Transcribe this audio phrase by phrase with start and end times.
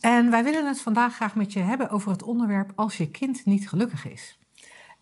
[0.00, 3.44] En wij willen het vandaag graag met je hebben over het onderwerp als je kind
[3.44, 4.38] niet gelukkig is.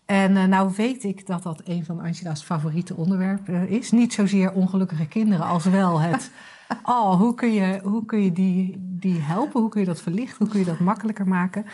[0.05, 3.91] En uh, nou weet ik dat dat een van Angela's favoriete onderwerpen is.
[3.91, 6.31] Niet zozeer ongelukkige kinderen als wel het...
[6.83, 9.61] oh, hoe kun je, hoe kun je die, die helpen?
[9.61, 10.37] Hoe kun je dat verlichten?
[10.37, 11.65] Hoe kun je dat makkelijker maken?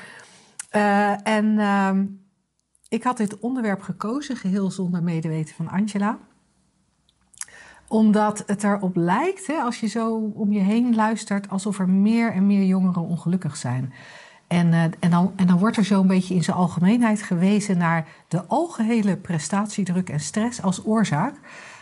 [0.72, 2.06] Uh, en ehm,
[2.90, 6.20] ik had dit onderwerp gekozen, geheel zonder medeweten van Angela
[7.94, 12.32] omdat het erop lijkt, hè, als je zo om je heen luistert, alsof er meer
[12.32, 13.94] en meer jongeren ongelukkig zijn.
[14.48, 17.78] En, uh, en, dan, en dan wordt er zo een beetje in zijn algemeenheid gewezen
[17.78, 21.36] naar de algehele prestatiedruk en stress als oorzaak.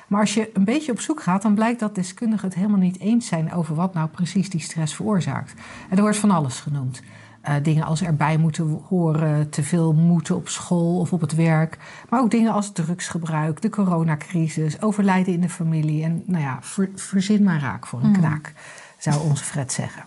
[0.08, 3.00] Maar als je een beetje op zoek gaat, dan blijkt dat deskundigen het helemaal niet
[3.00, 5.54] eens zijn over wat nou precies die stress veroorzaakt.
[5.90, 7.02] En er wordt van alles genoemd.
[7.50, 11.78] Uh, dingen als erbij moeten horen, te veel moeten op school of op het werk.
[12.10, 16.04] Maar ook dingen als drugsgebruik, de coronacrisis, overlijden in de familie.
[16.04, 18.54] En nou ja, ver, verzin maar raak voor een knaak,
[18.98, 20.04] zou onze Fred zeggen.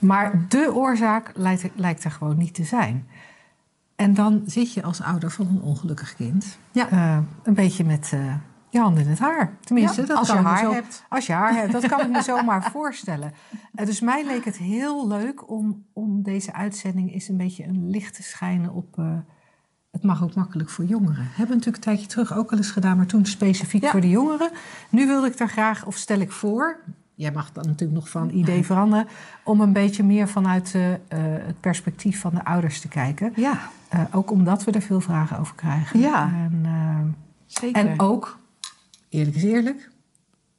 [0.00, 3.06] Maar de oorzaak lijkt, lijkt er gewoon niet te zijn.
[3.96, 6.92] En dan zit je als ouder van een ongelukkig kind ja.
[6.92, 8.34] uh, een beetje met uh,
[8.70, 9.56] je handen in het haar.
[9.60, 11.04] Tenminste, ja, dat als kan je haar zo, hebt.
[11.08, 13.32] Als je haar hebt, dat kan ik me zomaar voorstellen.
[13.74, 17.90] Uh, dus mij leek het heel leuk om, om deze uitzending eens een beetje een
[17.90, 18.96] licht te schijnen op...
[18.98, 19.06] Uh,
[19.90, 21.24] het mag ook makkelijk voor jongeren.
[21.24, 23.90] Hebben we natuurlijk een tijdje terug ook al eens gedaan, maar toen specifiek ja.
[23.90, 24.50] voor de jongeren.
[24.88, 26.80] Nu wilde ik daar graag, of stel ik voor...
[27.14, 29.06] Jij mag dan natuurlijk nog van idee veranderen...
[29.44, 30.82] om een beetje meer vanuit uh,
[31.46, 33.32] het perspectief van de ouders te kijken.
[33.36, 33.58] Ja.
[34.12, 36.00] ook omdat we er veel vragen over krijgen.
[36.00, 37.16] Ja, en,
[37.46, 37.86] zeker.
[37.86, 38.37] En ook
[39.08, 39.90] eerlijk is eerlijk.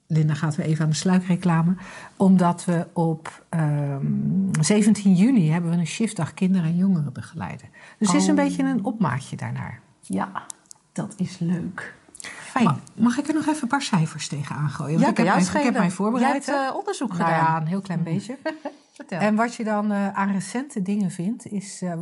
[0.08, 1.76] Linda gaat weer even aan de sluikreclame.
[2.18, 7.68] Omdat we op um, 17 juni hebben we een shiftdag kinderen en jongeren begeleiden.
[7.98, 8.22] Dus het oh.
[8.22, 9.82] is een beetje een opmaatje daarnaar.
[10.02, 10.46] Ja,
[10.92, 11.94] dat is leuk.
[12.22, 12.66] Fijn.
[12.66, 15.00] Ma mag ik er nog even een paar cijfers tegen gooien?
[15.00, 16.46] Want ja, ik, heb mij, ik heb mij voorbereid.
[16.46, 17.46] Je hebt uh, onderzoek nou gedaan.
[17.46, 18.38] Ja, een heel klein beetje.
[18.96, 19.20] Vertel.
[19.20, 21.94] En wat je dan uh, aan recente dingen vindt, is uh,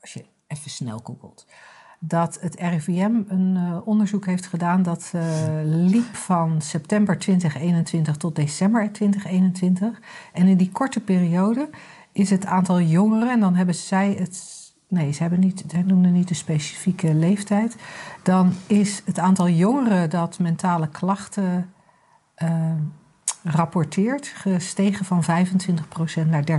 [0.00, 1.46] als je even snel googelt
[2.06, 5.22] dat het RIVM een uh, onderzoek heeft gedaan dat uh,
[5.64, 10.00] liep van september 2021 tot december 2021.
[10.32, 11.68] En in die korte periode
[12.12, 14.62] is het aantal jongeren, en dan hebben zij het.
[14.88, 17.76] Nee, ze hebben niet, zij noemden niet de specifieke leeftijd.
[18.22, 21.72] Dan is het aantal jongeren dat mentale klachten
[22.42, 22.72] uh,
[23.42, 26.54] rapporteert gestegen van 25% naar 30%.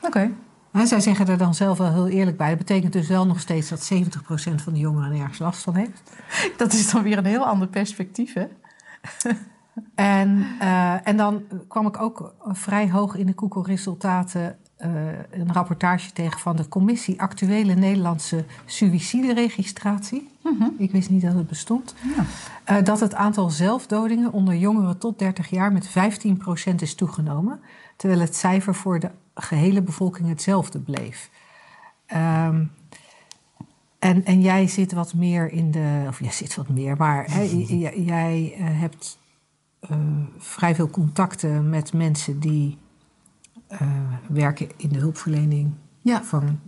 [0.00, 0.30] Oké.
[0.70, 2.48] En zij zeggen er dan zelf wel heel eerlijk bij.
[2.48, 6.02] Dat betekent dus wel nog steeds dat 70% van de jongeren nergens last van heeft.
[6.56, 8.46] Dat is dan weer een heel ander perspectief, hè?
[9.94, 14.88] en, uh, en dan kwam ik ook vrij hoog in de Google-resultaten uh,
[15.30, 20.28] een rapportage tegen van de commissie Actuele Nederlandse Suïcideregistratie.
[20.42, 20.54] Mhm.
[20.54, 20.74] Mm -hmm.
[20.78, 21.94] Ik wist niet dat het bestond.
[22.16, 22.24] Ja.
[22.78, 27.60] Uh, dat het aantal zelfdodingen onder jongeren tot 30 jaar met 15% is toegenomen.
[27.96, 29.10] Terwijl het cijfer voor de
[29.42, 31.30] gehele bevolking hetzelfde bleef.
[32.14, 32.70] Um,
[33.98, 36.04] en, en jij zit wat meer in de.
[36.08, 37.44] Of jij zit wat meer, maar
[37.94, 39.18] jij uh, hebt
[39.90, 39.96] uh,
[40.38, 42.78] vrij veel contacten met mensen die
[43.72, 43.80] uh,
[44.28, 46.22] werken in de hulpverlening ja.
[46.22, 46.60] van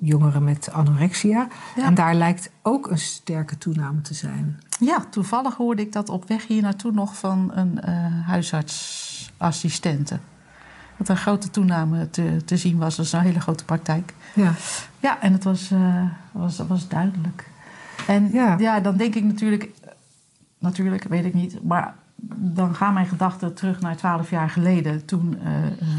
[0.00, 1.48] jongeren met anorexia.
[1.76, 1.84] Ja.
[1.84, 4.60] En daar lijkt ook een sterke toename te zijn.
[4.80, 7.78] Ja, toevallig hoorde ik dat op weg hier naartoe nog van een
[8.24, 10.20] huisartsassistente
[11.02, 12.96] dat er een grote toename te, te zien was.
[12.96, 14.14] Dat is een hele grote praktijk.
[14.34, 14.54] Ja,
[15.00, 17.48] ja en het was, uh, was, was duidelijk.
[18.06, 18.58] En ja.
[18.58, 18.80] ja.
[18.80, 19.70] dan denk ik natuurlijk...
[20.58, 21.64] Natuurlijk, weet ik niet.
[21.64, 21.94] Maar
[22.36, 25.04] dan gaan mijn gedachten terug naar twaalf jaar geleden.
[25.04, 25.98] Toen uh, uh,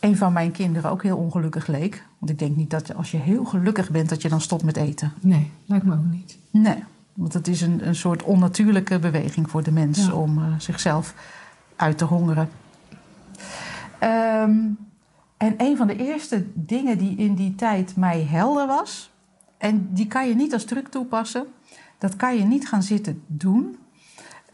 [0.00, 2.04] een van mijn kinderen ook heel ongelukkig leek.
[2.18, 4.08] Want ik denk niet dat als je heel gelukkig bent...
[4.08, 5.12] dat je dan stopt met eten.
[5.20, 6.38] Nee, lijkt me ook niet.
[6.50, 6.84] Nee,
[7.14, 10.06] want het is een, een soort onnatuurlijke beweging voor de mens...
[10.06, 10.12] Ja.
[10.12, 11.14] om zichzelf
[11.76, 12.48] uit te hongeren.
[14.02, 14.78] Um,
[15.36, 19.10] en een van de eerste dingen die in die tijd mij helder was,
[19.58, 21.46] en die kan je niet als truc toepassen,
[21.98, 23.78] dat kan je niet gaan zitten doen.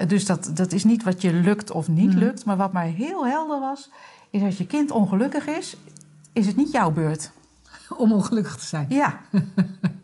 [0.06, 2.18] Dus dat, dat is niet wat je lukt of niet mm.
[2.18, 3.90] lukt, maar wat mij heel helder was,
[4.30, 5.76] is als je kind ongelukkig is,
[6.32, 7.32] is het niet jouw beurt.
[7.96, 8.86] Om ongelukkig te zijn.
[8.88, 9.20] Ja.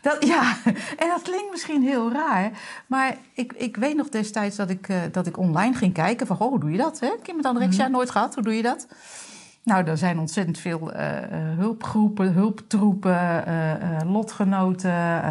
[0.00, 0.56] Dat, ja,
[0.98, 2.50] en dat klinkt misschien heel raar.
[2.86, 6.38] Maar ik, ik weet nog destijds dat ik, uh, dat ik online ging kijken van...
[6.38, 7.00] Oh, hoe doe je dat?
[7.00, 7.10] Hè?
[7.22, 7.92] Kind met anorexia, mm.
[7.92, 8.34] nooit gehad.
[8.34, 8.86] Hoe doe je dat?
[9.62, 11.00] Nou, er zijn ontzettend veel uh,
[11.56, 15.22] hulpgroepen, hulptroepen, uh, lotgenoten,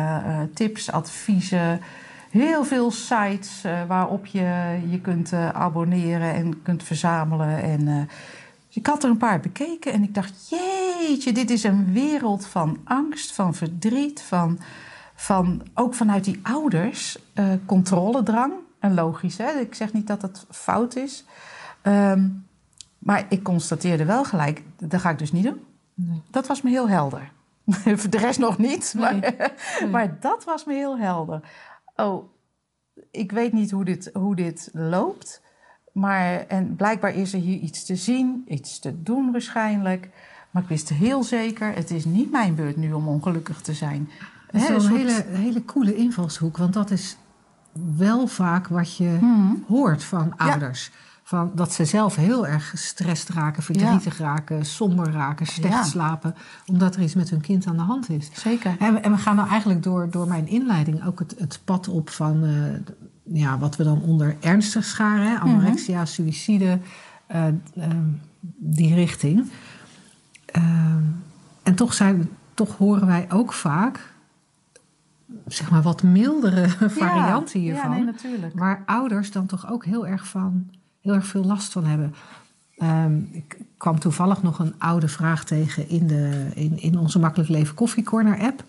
[0.53, 1.81] tips, adviezen.
[2.29, 7.61] Heel veel sites waarop je je kunt abonneren en kunt verzamelen.
[7.61, 8.09] En
[8.69, 12.77] ik had er een paar bekeken en ik dacht: jeetje, dit is een wereld van
[12.83, 14.59] angst, van verdriet, van,
[15.15, 17.17] van ook vanuit die ouders
[17.65, 18.53] controledrang.
[18.79, 19.59] En logisch, hè?
[19.59, 21.25] ik zeg niet dat het fout is.
[21.83, 22.47] Um,
[22.99, 25.65] maar ik constateerde wel gelijk, dat ga ik dus niet doen.
[25.93, 26.21] Nee.
[26.29, 27.31] Dat was me heel helder.
[27.99, 29.35] Voor de rest nog niet, maar,
[29.91, 31.41] maar dat was me heel helder.
[31.95, 32.31] Oh,
[33.11, 35.41] ik weet niet hoe dit, hoe dit loopt.
[35.93, 40.09] Maar, en blijkbaar is er hier iets te zien, iets te doen waarschijnlijk.
[40.51, 44.09] Maar ik wist heel zeker, het is niet mijn beurt nu om ongelukkig te zijn.
[44.51, 47.17] Dat is een hele, hele coole invalshoek, want dat is
[47.95, 49.53] wel vaak wat je mhm.
[49.67, 50.91] hoort van ouders.
[51.23, 56.35] Van dat ze zelf heel erg gestrest raken, verdrietig raken, somber raken, slecht slapen.
[56.65, 58.29] Omdat er iets met hun kind aan de hand is.
[58.33, 58.75] Zeker.
[58.79, 62.09] En, en we gaan nou eigenlijk door, door mijn inleiding ook het, het pad op
[62.09, 62.73] van uh,
[63.33, 65.27] ja, wat we dan onder ernstig scharen.
[65.27, 65.37] Hè?
[65.37, 66.79] Anorexia, mm suïcide,
[67.31, 67.45] uh,
[68.57, 69.51] die richting.
[70.45, 71.03] Ehm,
[71.63, 74.13] en toch, zijn, toch horen wij ook vaak
[75.47, 76.69] zeg maar wat mildere
[77.01, 77.89] varianten hiervan.
[77.89, 78.59] Ja, nee, natuurlijk.
[78.59, 80.69] Waar ouders dan toch ook heel erg van
[81.01, 82.15] heel erg veel last van hebben.
[82.77, 87.49] Ehm, ik kwam toevallig nog een oude vraag tegen in, de, in, in onze Makkelijk
[87.49, 88.63] Leven Koffiecorner app.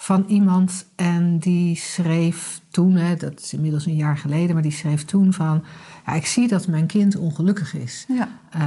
[0.00, 4.72] Van iemand en die schreef toen, hè, dat is inmiddels een jaar geleden, maar die
[4.72, 5.64] schreef toen van:
[6.06, 8.04] ja, Ik zie dat mijn kind ongelukkig is.
[8.08, 8.28] Ja.
[8.56, 8.60] Uh,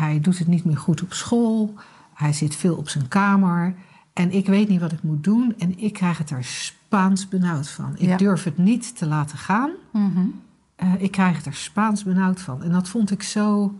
[0.00, 1.74] hij, doet het niet meer goed op school,
[2.14, 3.74] hij zit veel op zijn kamer
[4.12, 7.68] en ik weet niet wat ik moet doen en ik krijg het er Spaans benauwd
[7.68, 7.94] van.
[7.98, 9.70] Ik durf het niet te laten gaan.
[9.92, 10.40] Mm
[10.82, 12.62] uh, ik krijg er Spaans benauwd van.
[12.62, 13.74] En dat vond ik zo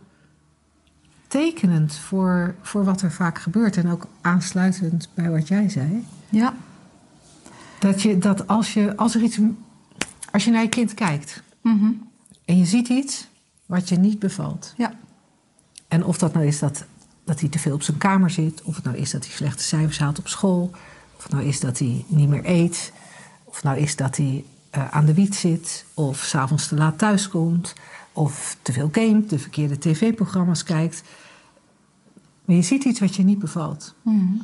[1.26, 3.76] tekenend voor, voor wat er vaak gebeurt.
[3.76, 6.04] En ook aansluitend bij wat jij zei.
[6.28, 6.54] Ja.
[7.80, 9.38] Dat, je, dat als, je, als er iets.
[10.32, 11.90] Als je naar je kind kijkt mhm.
[12.44, 13.28] en je ziet iets
[13.66, 14.74] wat je niet bevalt.
[14.76, 14.92] Ja.
[15.88, 16.84] En of dat nou is dat,
[17.24, 19.62] dat hij te veel op zijn kamer zit, of het nou is dat hij slechte
[19.62, 20.70] cijfers haalt op school,
[21.16, 22.92] of het nou is dat hij niet meer eet,
[23.44, 24.44] of het nou is dat hij
[24.76, 27.74] uh, aan de wiet zit, of s'avonds te laat thuiskomt,
[28.12, 31.02] of te veel gamet, de verkeerde tv-programma's kijkt.
[32.44, 33.94] Maar je ziet iets wat je niet bevalt.
[34.02, 34.34] Mhm.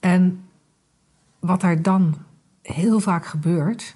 [0.00, 0.40] En
[1.38, 2.16] wat er dan
[2.70, 3.94] heel vaak gebeurt,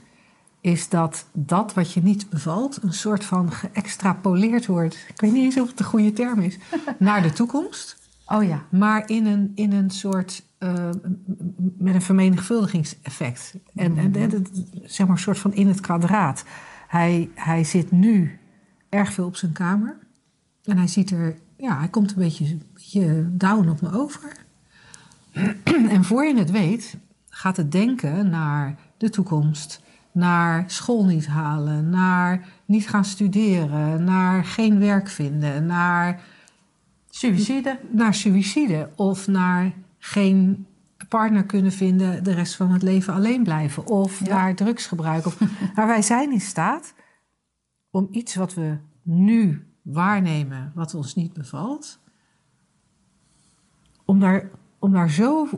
[0.60, 4.94] is dat dat wat je niet bevalt, een soort van geëxtrapoleerd wordt.
[5.08, 6.58] Ik weet niet eens of het de goede term is.
[6.98, 8.02] naar de toekomst.
[8.26, 8.64] Oh ja.
[8.70, 10.90] Maar in een, in een soort uh,
[11.78, 13.54] met een vermenigvuldigingseffect.
[13.74, 14.46] En, en, en,
[14.82, 16.44] zeg maar een soort van in het kwadraat.
[16.88, 18.38] Hij, hij zit nu
[18.88, 19.96] erg veel op zijn kamer.
[20.64, 24.32] En hij ziet er, ja, hij komt een beetje, een beetje down op me over.
[25.94, 26.96] en voor je het weet,
[27.34, 29.82] gaat het denken naar de toekomst,
[30.12, 36.22] naar school niet halen, naar niet gaan studeren, naar geen werk vinden, naar
[37.10, 40.66] suïcide, naar suïcide of naar geen
[41.08, 43.86] partner kunnen vinden, de rest van het leven alleen blijven.
[43.86, 44.34] Of ja.
[44.34, 45.26] naar drugsgebruik.
[45.26, 45.38] Of,
[45.74, 46.94] maar wij zijn in staat
[47.90, 51.98] om iets wat we nu waarnemen, wat ons niet bevalt,
[54.04, 55.48] om daar, om daar zo,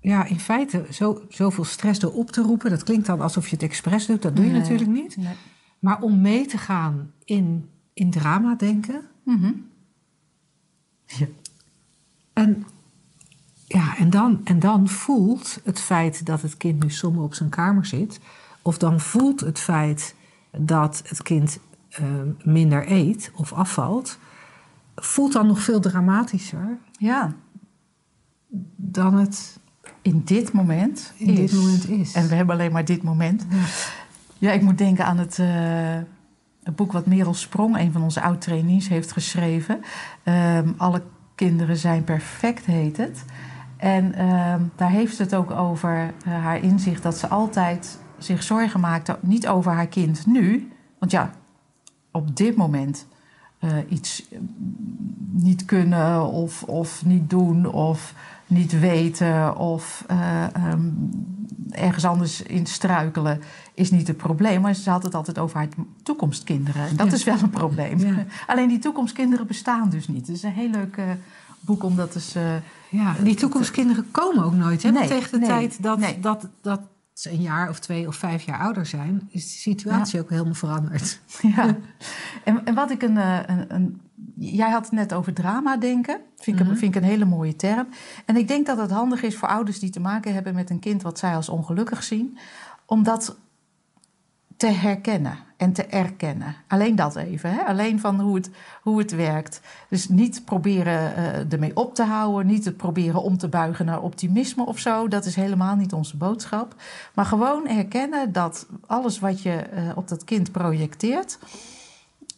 [0.00, 2.70] ja, in feite zo, zoveel stress door op te roepen.
[2.70, 5.16] Dat klinkt dan alsof je het expres doet, dat doe je natuurlijk niet.
[5.16, 5.34] Nee.
[5.78, 9.02] Maar om mee te gaan in, in drama denken.
[9.24, 9.68] Mm
[11.18, 11.26] ja.
[12.32, 12.66] En
[13.66, 17.48] ja, en dan, en dan voelt het feit dat het kind nu somber op zijn
[17.48, 18.20] kamer zit,
[18.62, 20.14] of dan voelt het feit
[20.58, 21.60] dat het kind
[22.00, 22.06] uh,
[22.44, 24.18] minder eet of afvalt,
[24.96, 26.78] voelt dan nog veel dramatischer.
[26.92, 27.34] Ja.
[28.76, 29.60] Dan het
[30.02, 31.36] in dit moment in is.
[31.36, 32.12] dit moment is.
[32.12, 33.46] En we hebben alleen maar dit moment.
[33.50, 33.56] Ja,
[34.38, 35.48] ja ik moet denken aan het, uh,
[36.62, 39.80] het boek wat Merel Sprong, een van onze oud-trainees, heeft geschreven.
[40.24, 41.02] Um, Alle
[41.34, 43.24] kinderen zijn perfect, heet het.
[43.76, 48.42] En ehm, daar heeft ze het ook over uh, haar inzicht dat ze altijd zich
[48.42, 50.72] zorgen maakte, niet over haar kind nu.
[50.98, 51.30] Want ja,
[52.12, 53.06] op dit moment
[53.60, 54.48] uh, iets mm,
[55.30, 58.14] niet kunnen of, of niet doen of
[58.46, 61.10] niet weten of uh, um,
[61.70, 63.40] ergens anders in struikelen
[63.74, 64.60] is niet het probleem.
[64.60, 65.68] Maar ze had het altijd over haar
[66.02, 66.86] toekomstkinderen.
[66.86, 67.12] En dat ja.
[67.12, 67.98] is wel een probleem.
[67.98, 68.24] Ja.
[68.46, 70.26] Alleen die toekomstkinderen bestaan dus niet.
[70.26, 70.98] Het is een heel leuk
[71.60, 72.36] boek om dat
[72.88, 74.82] ja, die toekomstkinderen komen ook nooit.
[74.82, 74.90] Hè?
[74.90, 76.80] Nee, tegen de tijd dat, dat, dat
[77.20, 80.54] ze een jaar of twee of vijf jaar ouder zijn, is de situatie ook helemaal
[80.54, 81.20] veranderd.
[81.56, 81.76] Ja.
[82.44, 84.00] En, en wat ik een, eh, een, een,
[84.36, 86.20] jij had het net over drama denken.
[86.36, 87.88] Vind ik, mm vind ik een hele mooie term.
[88.26, 90.78] En ik denk dat het handig is voor ouders die te maken hebben met een
[90.78, 92.38] kind wat zij als ongelukkig zien,
[92.86, 93.36] om dat
[94.60, 96.56] te herkennen en te erkennen.
[96.66, 97.52] Alleen dat even.
[97.52, 97.60] Hè?
[97.62, 98.50] Alleen van hoe het,
[98.82, 99.60] hoe het werkt.
[99.88, 102.46] Dus niet proberen uh, ermee op te houden.
[102.46, 105.08] Niet het proberen om te buigen naar optimisme of zo.
[105.08, 106.74] Dat is helemaal niet onze boodschap.
[107.14, 111.38] Maar gewoon herkennen dat alles wat je uh, op dat kind projecteert.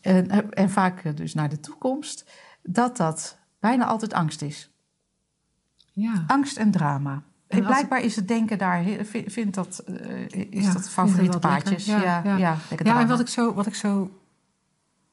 [0.00, 2.30] En, en vaak dus naar de toekomst.
[2.62, 4.70] Dat dat bijna altijd angst is.
[5.92, 6.24] Ja.
[6.26, 7.22] Angst en drama.
[7.52, 8.84] En blijkbaar is het denken daar,
[9.26, 9.96] vindt dat, uh,
[10.50, 11.84] is ja, dat favoriete paardjes.
[11.84, 12.56] Ja, ja, ja.
[12.82, 14.10] ja, en wat ik, zo, wat ik zo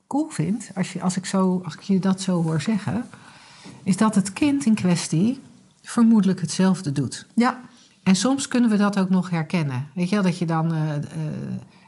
[0.08, 3.06] cool vind, als, je, als, ik zo, als ik je dat zo hoor zeggen,
[3.84, 5.40] is dat het kind in kwestie
[5.82, 7.28] vermoedelijk hetzelfde doet.
[7.34, 7.60] Ja.
[8.04, 9.88] En soms kunnen we dat ook nog herkennen.
[9.94, 10.74] Weet je wel, dat je dan.
[10.74, 10.94] Uh, uh,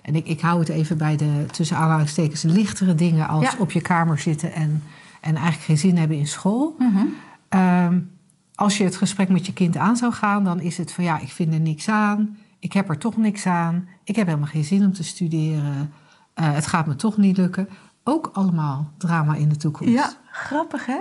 [0.02, 3.82] en ik, ik hou het even bij de tussen aanhalingstekens lichtere dingen als op je
[3.82, 4.84] kamer zitten en,
[5.22, 6.76] en eigenlijk geen zin hebben in school.
[6.78, 8.20] Mm -hmm
[8.62, 11.20] als je het gesprek met je kind aan zou gaan, dan is het van ja,
[11.20, 12.38] ik vind er niks aan.
[12.60, 13.88] Ik heb er toch niks aan.
[14.04, 15.94] Ik heb helemaal geen zin om te studeren.
[16.36, 17.70] Uh, het gaat me toch niet lukken.
[18.04, 19.94] Ook allemaal drama in de toekomst.
[19.94, 21.00] Ja, grappig hè?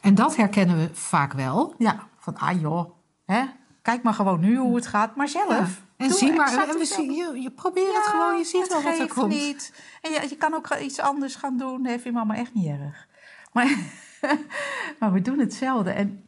[0.00, 1.74] En dat herkennen we vaak wel.
[1.78, 2.90] Ja, van ah joh,
[3.26, 3.42] hè?
[3.82, 5.82] kijk maar gewoon nu hoe het gaat, maar zelf.
[5.96, 8.98] En zie maar, en we zien, je, je probeert het gewoon, je ziet wel wat
[8.98, 9.28] er komt.
[9.28, 9.72] Niet.
[10.00, 13.06] En je, je kan ook iets anders gaan doen, dat vind mama echt niet erg.
[13.52, 13.76] Maar,
[14.98, 15.90] maar we doen hetzelfde.
[15.90, 16.24] En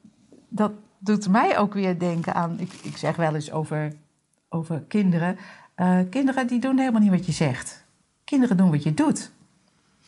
[0.48, 2.58] dat doet mij ook weer denken aan.
[2.58, 3.92] Ik, ik zeg wel eens over,
[4.48, 5.38] over kinderen.
[5.76, 7.84] Uh, kinderen die doen helemaal niet wat je zegt.
[8.24, 9.32] Kinderen doen wat je doet.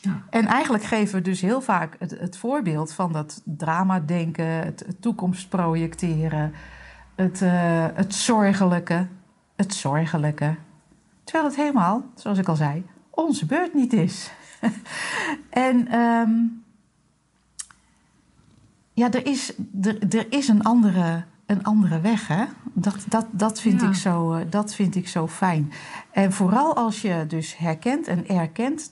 [0.00, 0.22] Ja.
[0.30, 5.02] En eigenlijk geven we dus heel vaak het, het voorbeeld van dat drama-denken, het, het,
[5.02, 6.52] toekomst projecteren,
[7.14, 9.06] het, uh, het zorgelijke.
[9.56, 10.56] Het zorgelijke.
[11.24, 14.30] Terwijl het helemaal, zoals ik al zei, onze beurt niet is.
[15.50, 16.64] en um,
[18.98, 19.52] ja, er is,
[19.82, 22.28] er, er is een, andere, een andere weg.
[22.28, 22.44] Hè?
[22.72, 25.72] Dat, dat, dat, vind ik zo, eh, dat vind ik zo fijn.
[26.12, 28.90] En vooral als je dus herkent en erkent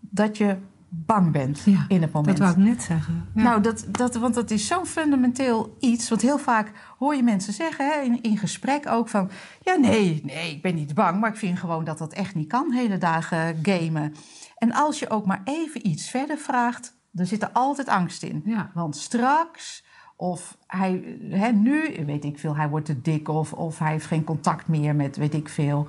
[0.00, 0.56] dat je
[0.88, 2.38] bang bent in het moment.
[2.38, 3.28] Dat wou ik net zeggen.
[3.34, 3.42] Ja.
[3.42, 6.08] Nou, dat, dat, want dat is zo'n fundamenteel iets.
[6.08, 9.30] Want heel vaak hoor je mensen zeggen hè, in, in gesprek ook van...
[9.62, 12.48] ja, nee, nee, ik ben niet bang, maar ik vind gewoon dat dat echt niet
[12.48, 14.14] kan, hele dagen gamen.
[14.56, 18.42] En als je ook maar even iets verder vraagt er zit er altijd angst in.
[18.44, 18.70] Ja.
[18.74, 19.84] Want straks,
[20.16, 24.06] of hij, hè, nu, weet ik veel, hij wordt te dik of, of hij heeft
[24.06, 25.86] geen contact meer met, weet ik veel,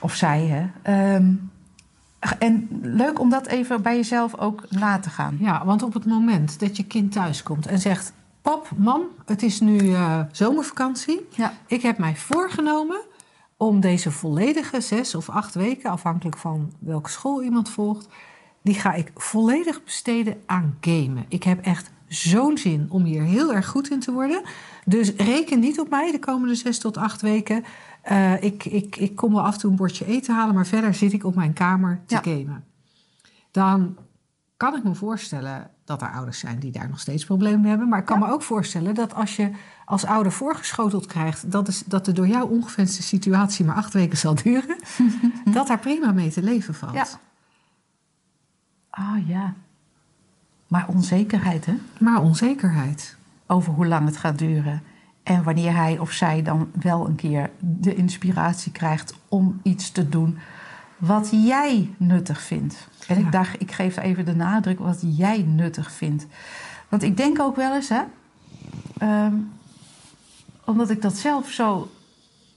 [0.00, 0.46] of zij.
[0.46, 0.66] Hè.
[0.82, 1.34] Ehm,
[2.38, 5.36] en leuk om dat even bij jezelf ook na te gaan.
[5.40, 9.60] Ja, want op het moment dat je kind thuiskomt en zegt: Pap, mam, het is
[9.60, 11.26] nu uh, zomervakantie.
[11.30, 11.52] Ja.
[11.66, 13.00] Ik heb mij voorgenomen
[13.56, 18.08] om deze volledige zes of acht weken, afhankelijk van welke school iemand volgt,
[18.66, 21.24] die ga ik volledig besteden aan gamen.
[21.28, 24.42] Ik heb echt zo'n zin om hier heel erg goed in te worden.
[24.84, 27.64] Dus reken niet op mij de komende zes tot acht weken.
[28.10, 30.94] Uh, ik, ik, ik kom wel af en toe een bordje eten halen, maar verder
[30.94, 32.64] zit ik op mijn kamer te gamen.
[33.50, 33.96] Dan
[34.56, 37.88] kan ik me voorstellen dat er ouders zijn die daar nog steeds problemen mee hebben.
[37.88, 39.50] Maar ik kan me ook voorstellen dat als je
[39.84, 44.18] als ouder voorgeschoteld krijgt dat, is, dat de door jou ongewenste situatie maar acht weken
[44.18, 44.76] zal duren,
[45.52, 46.94] dat daar prima mee te leven valt.
[46.94, 47.06] Ja.
[48.96, 49.54] Ah ja.
[50.68, 51.74] Maar onzekerheid, hè?
[51.98, 53.16] Maar onzekerheid.
[53.46, 54.82] Over hoe lang het gaat duren.
[55.22, 60.08] En wanneer hij of zij dan wel een keer de inspiratie krijgt om iets te
[60.08, 60.38] doen
[60.98, 62.88] wat jij nuttig vindt.
[63.08, 66.26] En ik dacht, ik geef even de nadruk wat jij nuttig vindt.
[66.88, 68.02] Want ik denk ook wel eens, hè,
[68.98, 69.34] ehm,
[70.64, 71.90] omdat ik dat zelf zo,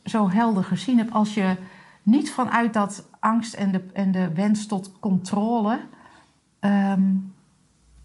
[0.05, 1.55] zo helder gezien heb, als je
[2.03, 5.79] niet vanuit dat angst en de, en de wens tot controle
[6.59, 7.01] Ehm,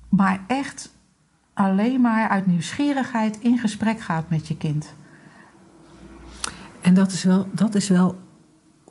[0.08, 0.92] maar echt
[1.54, 4.94] alleen maar uit nieuwsgierigheid in gesprek gaat met je kind.
[6.80, 8.18] En dat is wel, dat is wel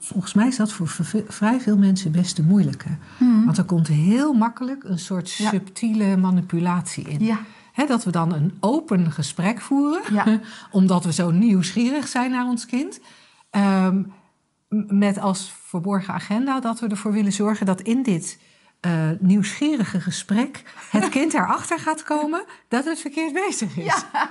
[0.03, 0.87] volgens mij is dat voor
[1.27, 2.89] vrij veel mensen best de moeilijke.
[3.17, 3.45] Mhm.
[3.45, 7.25] Want er komt heel makkelijk een soort subtiele manipulatie in.
[7.25, 7.39] Ja.
[7.87, 10.39] dat we dan een open gesprek voeren, ja.
[10.71, 12.99] omdat we zo nieuwsgierig zijn naar ons kind.
[13.51, 14.13] Um,
[14.87, 18.39] met als verborgen agenda dat we ervoor willen zorgen dat in dit
[18.85, 23.85] uh, nieuwsgierige gesprek het kind erachter gaat komen dat het verkeerd bezig is.
[23.85, 24.29] Ja,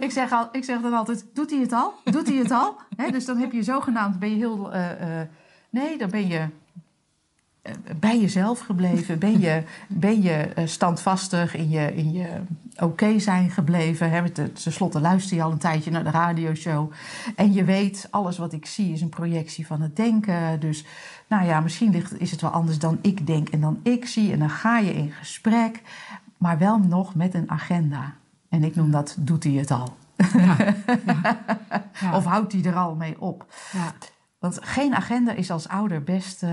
[0.00, 1.94] ik, zeg, al, ik zeg dan altijd, doet hij het al?
[2.04, 2.76] Doet hij het al?
[3.10, 4.74] dus dan heb je zogenaamd, ben je heel...
[4.74, 5.20] Uh, uh,
[5.70, 6.48] nee, dan ben je
[7.96, 9.18] bij jezelf gebleven?
[9.18, 12.40] Ben je, ben je standvastig in je, in je
[12.78, 14.10] oké zijn gebleven?
[14.10, 14.30] Hè?
[14.30, 16.92] Ten slotte luister je al een tijdje naar de radioshow.
[17.36, 20.60] En je weet, alles wat ik zie is een projectie van het denken.
[20.60, 20.84] Dus
[21.28, 24.32] nou ja, misschien ligt, is het wel anders dan ik denk en dan ik zie.
[24.32, 25.82] En dan ga je in gesprek,
[26.36, 28.14] maar wel nog met een agenda.
[28.48, 29.96] En ik noem dat, doet hij het al?
[30.16, 30.56] Ja,
[32.00, 33.46] ja, of houdt hij er al mee op?
[34.38, 36.50] Want geen agenda is als ouder best, uh,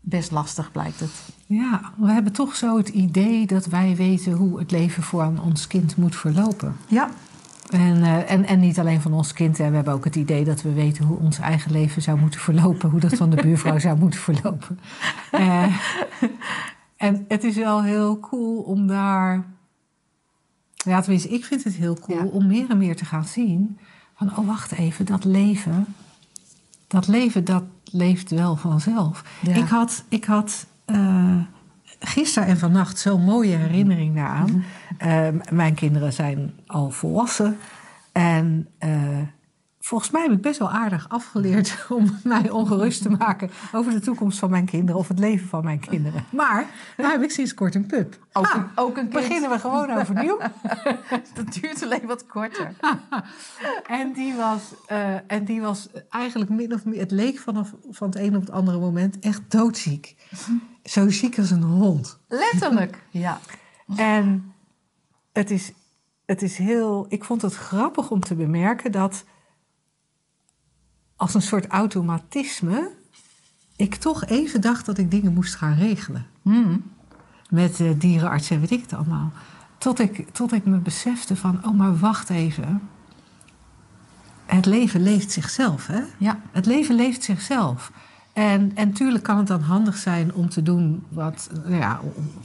[0.00, 1.10] best lastig, blijkt het.
[1.46, 5.66] Ja, we hebben toch zo het idee dat wij weten hoe het leven voor ons
[5.66, 6.76] kind moet verlopen.
[6.88, 7.10] Ja.
[7.70, 9.68] En, uh, en, en niet alleen van ons kind, hè.
[9.68, 12.90] we hebben ook het idee dat we weten hoe ons eigen leven zou moeten verlopen,
[12.90, 14.80] hoe dat van de buurvrouw zou moeten verlopen.
[15.32, 15.64] Uh,
[16.96, 19.44] en het is wel heel cool om daar
[20.84, 23.78] ja, tenminste, ik vind het heel cool om meer en meer te gaan zien
[24.14, 25.86] van, oh wacht even, dat leven,
[26.90, 29.24] dat leven, dat leeft wel vanzelf.
[29.42, 31.36] Ik had, ik had uh,
[31.98, 34.50] gisteren en vannacht zo'n mooie herinnering daaraan.
[34.50, 34.64] Mm
[35.50, 37.56] mijn kinderen zijn al volwassen
[38.12, 39.18] en uh,
[39.90, 44.00] volgens mij heb ik best wel aardig afgeleerd om mij ongerust te maken over de
[44.00, 46.24] toekomst van mijn kinderen of het leven van mijn kinderen.
[46.30, 46.66] Maar
[46.96, 48.18] nu heb ik sinds kort een pup.
[48.32, 50.38] Ook, ah, een, ook een Beginnen we gewoon overnieuw.
[51.34, 52.72] dat duurt alleen wat korter.
[54.00, 54.60] en, die was,
[54.92, 58.40] uh, en die was eigenlijk min of meer, het leek vanaf van het een op
[58.40, 60.16] het andere moment echt doodziek.
[60.84, 62.18] Zo ziek als een hond.
[62.28, 63.40] Letterlijk, ja.
[63.96, 64.52] En
[65.32, 65.72] het is,
[66.26, 69.24] het is heel, ik vond het grappig om te bemerken dat
[71.20, 72.90] als een soort automatisme
[73.76, 76.26] ik toch even dacht dat ik dingen moest gaan regelen.
[76.42, 76.82] Hmm.
[77.48, 79.32] Met uh, dierenarts en weet ik het allemaal.
[79.78, 82.82] Tot ik, tot ik me besefte van, oh maar wacht even.
[84.46, 86.00] Het leven leeft zichzelf, hè?
[86.18, 86.40] Ja.
[86.52, 87.92] Het leven leeft zichzelf.
[88.32, 91.50] En, en tuurlijk kan het dan handig zijn om te doen wat...
[91.64, 92.00] Nou ja,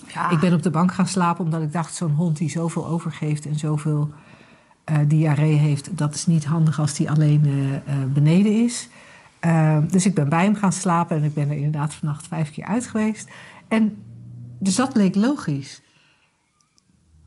[0.08, 0.30] ja.
[0.30, 1.96] Ik ben op de bank gaan slapen omdat ik dacht...
[1.96, 4.14] zo'n hond die zoveel overgeeft en zoveel
[4.92, 8.90] uh, diarree heeft, dat is niet handig als die alleen uh, beneden is.
[9.92, 12.66] dus ik ben bij hem gaan slapen en ik ben er inderdaad vannacht vijf keer
[12.66, 13.30] uit geweest.
[13.68, 13.98] En
[14.60, 15.82] dus dat leek logisch.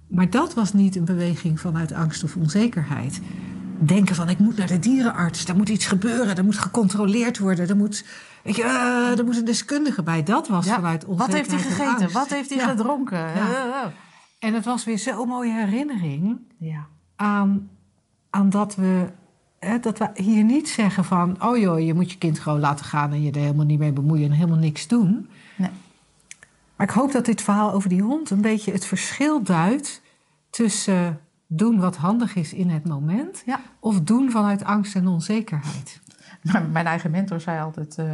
[0.09, 3.21] Maar dat was niet een beweging vanuit angst of onzekerheid.
[3.79, 7.69] Denken van ik moet naar de dierenarts, er moet iets gebeuren, er moet gecontroleerd worden,
[7.69, 8.05] er moet,
[8.43, 10.23] weet je, uh, er moet een deskundige bij.
[10.23, 11.47] Dat was vanuit onzekerheid.
[11.47, 12.13] Wat heeft hij gegeten?
[12.13, 13.19] Wat heeft hij gedronken?
[13.19, 13.93] Ja.
[14.39, 16.39] En het was weer zo'n mooie herinnering.
[16.59, 16.87] Ja
[17.19, 17.71] aan,
[18.31, 19.07] aan dat we
[19.81, 23.13] dat we hier niet zeggen van, oh joh, je moet je kind gewoon laten gaan
[23.13, 25.29] en je er helemaal niet mee bemoeien en helemaal niks doen.
[25.57, 25.71] Nee.
[26.77, 30.03] Maar ik hoop dat dit verhaal over die hond een beetje het verschil duidt
[30.51, 33.61] tussen doen wat handig is in het moment ja.
[33.81, 36.01] of doen vanuit angst en onzekerheid.
[36.73, 38.13] mijn eigen mentor zei altijd: uh,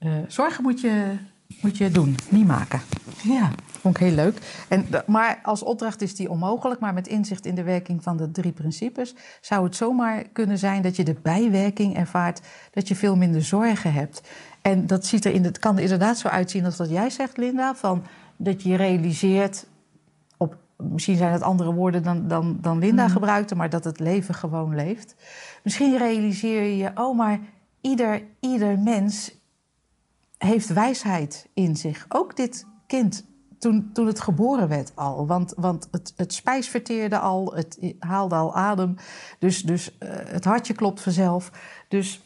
[0.00, 1.16] uh, zorgen moet je
[1.60, 2.80] moet je doen, niet maken.
[3.22, 4.64] Ja, vond ik heel leuk.
[4.68, 8.30] En, maar als opdracht is die onmogelijk, maar met inzicht in de werking van de
[8.30, 13.16] drie principes zou het zomaar kunnen zijn dat je de bijwerking ervaart dat je veel
[13.16, 14.22] minder zorgen hebt.
[14.62, 17.36] En dat ziet er in het kan er inderdaad zo uitzien als wat jij zegt,
[17.36, 18.04] Linda, van
[18.36, 19.66] dat je realiseert
[20.36, 23.10] op misschien zijn het andere woorden dan, dan, dan Linda mm.
[23.10, 25.14] gebruikte, maar dat het leven gewoon leeft.
[25.62, 27.38] Misschien realiseer je je, oh, maar
[27.80, 29.37] ieder, ieder mens
[30.38, 32.06] heeft wijsheid in zich.
[32.08, 33.26] Ook dit kind
[33.58, 35.26] toen, toen het geboren werd al.
[35.26, 38.94] Want, want het, het spijs verteerde al, het haalde al adem.
[39.38, 41.50] Dus, dus uh, het hartje klopt vanzelf.
[41.88, 42.22] Dus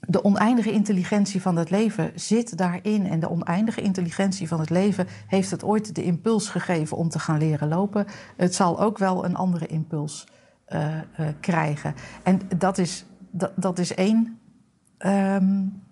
[0.00, 3.06] de oneindige intelligentie van het leven zit daarin.
[3.06, 7.18] En de oneindige intelligentie van het leven heeft het ooit de impuls gegeven om te
[7.18, 8.06] gaan leren lopen.
[8.36, 10.26] Het zal ook wel een andere impuls
[10.68, 11.94] uh, uh, krijgen.
[12.22, 14.38] En dat is, dat, dat is één.
[14.98, 15.82] Um,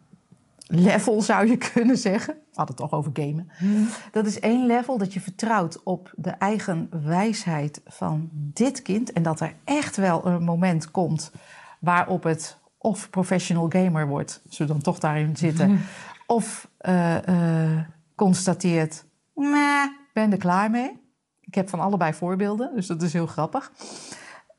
[0.70, 2.34] level, zou je kunnen zeggen.
[2.34, 3.50] We hadden het toch over gamen.
[3.58, 3.88] Hmm.
[4.12, 9.12] Dat is één level dat je vertrouwt op de eigen wijsheid van dit kind.
[9.12, 11.32] En dat er echt wel een moment komt
[11.80, 15.80] waarop het of professional gamer wordt, we dan toch daarin zitten, hmm.
[16.26, 17.80] of uh, uh,
[18.14, 19.04] constateert,
[20.12, 20.98] ben er klaar mee.
[21.40, 23.72] Ik heb van allebei voorbeelden, dus dat is heel grappig.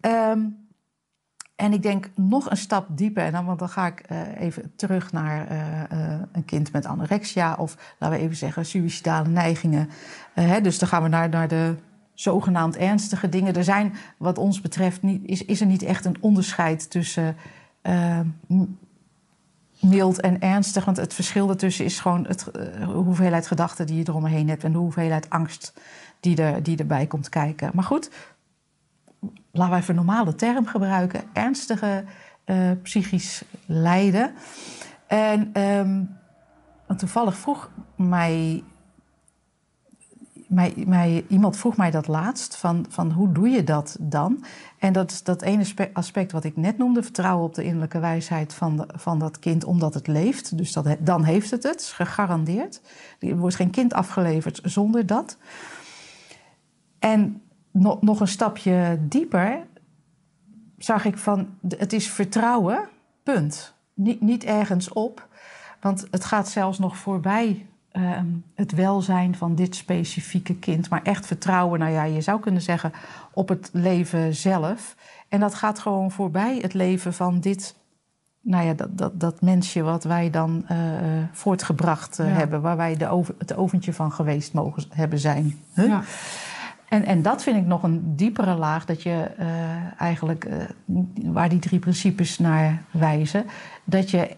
[0.01, 0.60] Um,
[1.61, 4.71] en ik denk nog een stap dieper, en dan, want dan ga ik uh, even
[4.75, 5.59] terug naar uh,
[5.99, 9.89] uh, een kind met anorexia, of laten we even zeggen suïcidale neigingen.
[10.33, 11.75] Hè, dus dan gaan we naar, naar de
[12.13, 13.55] zogenaamd ernstige dingen.
[13.55, 17.35] Er zijn, wat ons betreft, niet, is, is er niet echt een onderscheid tussen
[19.79, 20.85] mild en ernstig.
[20.85, 24.71] Want het verschil ertussen is gewoon het, de hoeveelheid gedachten die je eromheen hebt en
[24.71, 25.73] de hoeveelheid angst
[26.19, 27.71] die, er, die erbij komt kijken.
[27.73, 28.09] Maar goed,
[29.51, 32.03] laten we even een normale term gebruiken, ernstige
[32.45, 34.33] uh, psychisch lijden.
[35.07, 36.17] En um,
[36.97, 38.63] toevallig vroeg mij,
[40.47, 44.43] mij, mij, iemand vroeg mij dat laatst, van, van hoe doe je dat dan?
[44.79, 48.53] En dat is dat ene aspect wat ik net noemde, vertrouwen op de innerlijke wijsheid
[48.53, 50.57] van, van dat kind omdat het leeft.
[50.57, 52.81] Dus dat, dan heeft het het, gegarandeerd.
[53.19, 55.37] Er wordt geen kind afgeleverd zonder dat.
[56.99, 59.65] En nog, nog een stapje dieper
[60.77, 62.89] zag ik van, het is vertrouwen,
[63.23, 63.73] punt.
[63.93, 65.27] Niet, niet ergens op,
[65.81, 70.89] want het gaat zelfs nog voorbij ehm, het welzijn van dit specifieke kind.
[70.89, 72.91] Maar echt vertrouwen, nou ja, je zou kunnen zeggen,
[73.33, 74.95] op het leven zelf.
[75.29, 77.75] En dat gaat gewoon voorbij het leven van dit,
[78.41, 80.77] nou ja, dat, dat, dat mensje wat wij dan uh,
[81.31, 85.59] voortgebracht uh, hebben, waar wij de over, het oventje van geweest mogen hebben zijn.
[85.73, 85.87] Huh?
[85.87, 86.03] Ja.
[86.91, 90.63] En, en dat vind ik nog een diepere laag, dat je uh, eigenlijk, uh,
[91.33, 93.45] waar die drie principes naar wijzen,
[93.83, 94.35] dat je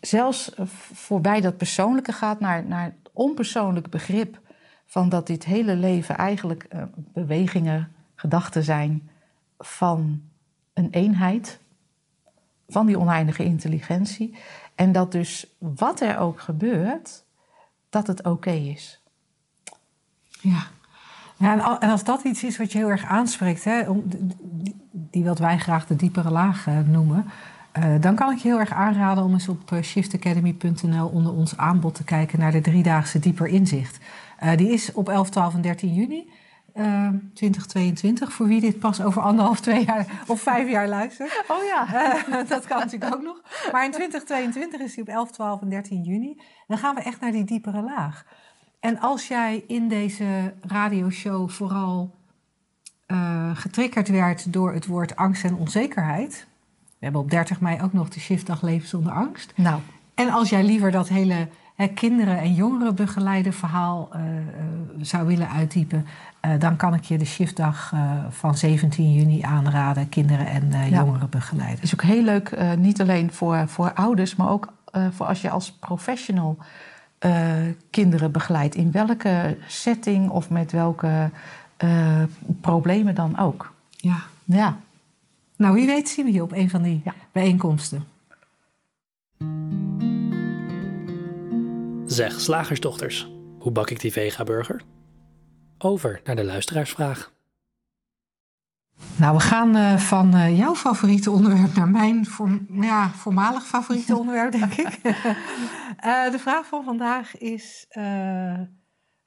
[0.00, 0.52] zelfs
[0.92, 4.40] voorbij dat persoonlijke gaat naar, naar het onpersoonlijk begrip
[4.86, 9.10] van dat dit hele leven eigenlijk uh, bewegingen, gedachten zijn
[9.58, 10.22] van
[10.74, 11.60] een eenheid,
[12.68, 14.36] van die oneindige intelligentie.
[14.74, 17.24] En dat dus wat er ook gebeurt,
[17.90, 19.00] dat het oké is.
[20.40, 20.66] Ja.
[21.38, 23.82] Ja, en als dat iets is wat je heel erg aanspreekt, hè,
[24.92, 27.24] die wat wij graag de diepere laag noemen,
[27.78, 31.94] uh, dan kan ik je heel erg aanraden om eens op shiftacademy.nl onder ons aanbod
[31.94, 33.98] te kijken naar de driedaagse dieper inzicht.
[34.42, 36.30] Uh, die is op 11, 12 en 13 juni.
[36.74, 41.42] Uh, 2022, voor wie dit pas over anderhalf, twee jaar of vijf jaar luistert.
[41.48, 42.44] Oh ja.
[42.44, 43.40] dat kan natuurlijk ook nog.
[43.72, 46.40] Maar in 2022 is die op 11, 12 en 13 juni.
[46.66, 48.24] Dan gaan we echt naar die diepere laag.
[48.80, 52.14] En als jij in deze radioshow vooral
[53.06, 56.46] uh, getriggerd werd door het woord angst en onzekerheid.
[56.84, 59.52] We hebben op 30 mei ook nog de shiftdag Leven zonder angst.
[59.56, 59.80] Nou.
[60.14, 64.42] En als jij liever dat hele hè, kinderen en jongeren begeleiden verhaal uh, uh,
[65.00, 66.06] zou willen uitdiepen,
[66.58, 67.92] dan kan ik je de shiftdag
[68.28, 70.86] van 17 juni aanraden, kinderen en ja.
[70.86, 71.74] jongeren begeleiden.
[71.74, 74.72] Het is ook heel leuk, niet alleen voor, voor ouders, maar ook
[75.10, 76.58] voor als je als professional
[77.26, 77.56] uh,
[77.90, 78.74] kinderen begeleidt.
[78.74, 81.30] In welke setting of met welke
[81.84, 82.22] uh,
[82.60, 83.72] problemen dan ook.
[83.96, 84.22] Ja.
[84.44, 84.78] ja.
[85.56, 87.14] Nou, wie weet zien we je op een van die ja.
[87.32, 88.04] bijeenkomsten.
[92.06, 94.82] Zeg, slagersdochters, hoe bak ik die vega-burger?
[95.78, 97.30] Over naar de luisteraarsvraag.
[99.18, 104.16] Nou, we gaan uh, van uh, jouw favoriete onderwerp naar mijn voor, ja, voormalig favoriete
[104.16, 104.98] onderwerp, denk ik.
[105.04, 107.86] uh, de vraag van vandaag is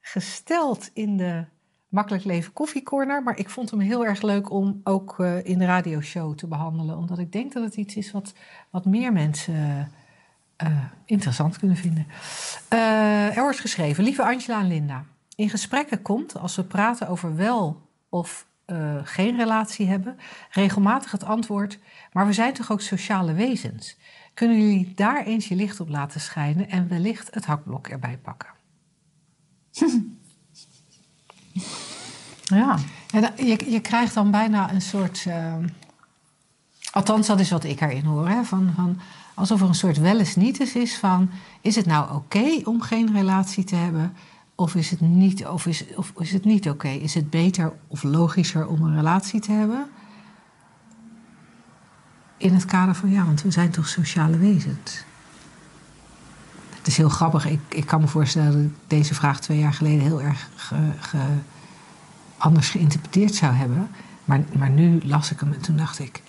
[0.01, 1.45] gesteld in de
[1.87, 3.23] Makkelijk Leven Koffiecorner.
[3.23, 6.97] Maar ik vond hem heel erg leuk om ook in de radioshow te behandelen.
[6.97, 8.33] Omdat ik denk dat het iets is wat,
[8.69, 9.91] wat meer mensen
[11.05, 12.07] interessant kunnen vinden.
[13.35, 15.03] er wordt geschreven, lieve Angela en Linda.
[15.35, 20.17] In gesprekken komt, als we praten over wel of uh, geen relatie hebben,
[20.49, 21.79] regelmatig het antwoord:
[22.11, 23.97] Maar we zijn toch ook sociale wezens?
[24.33, 28.49] Kunnen jullie daar eens je licht op laten schijnen en wellicht het hakblok erbij pakken?
[32.43, 32.77] ja.
[33.11, 35.25] En je, je krijgt dan bijna een soort.
[35.27, 35.55] Uh,
[36.91, 38.27] althans, dat is wat ik erin hoor.
[38.27, 38.99] Hè, van, van,
[39.33, 41.29] alsof er een soort wel eens niet eens is van:
[41.61, 44.15] is het nou oké om geen relatie te hebben?
[44.61, 46.87] Of is het niet, of is, of is het niet oké?
[46.87, 49.89] Is het beter of logischer om een relatie te hebben?
[52.37, 55.03] In het kader van ja, want we zijn toch sociale wezens.
[56.69, 57.45] Het is heel grappig.
[57.45, 60.49] Ik, ik kan me voorstellen dat ik deze vraag twee jaar geleden heel erg
[60.99, 61.17] ge,
[62.37, 63.89] anders geïnterpreteerd zou hebben.
[64.25, 66.21] Maar, maar nu las ik hem en toen dacht ik: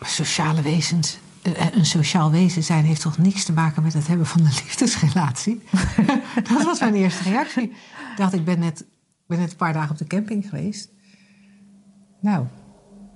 [0.00, 1.18] sociale wezens,
[1.56, 5.62] een sociaal wezen zijn heeft toch niks te maken met het hebben van een liefdesrelatie?
[6.48, 7.62] dat was mijn eerste reactie.
[7.62, 8.84] Ik dacht, ik ben net,
[9.26, 10.90] ben net een paar dagen op de camping geweest.
[12.20, 12.46] Nou,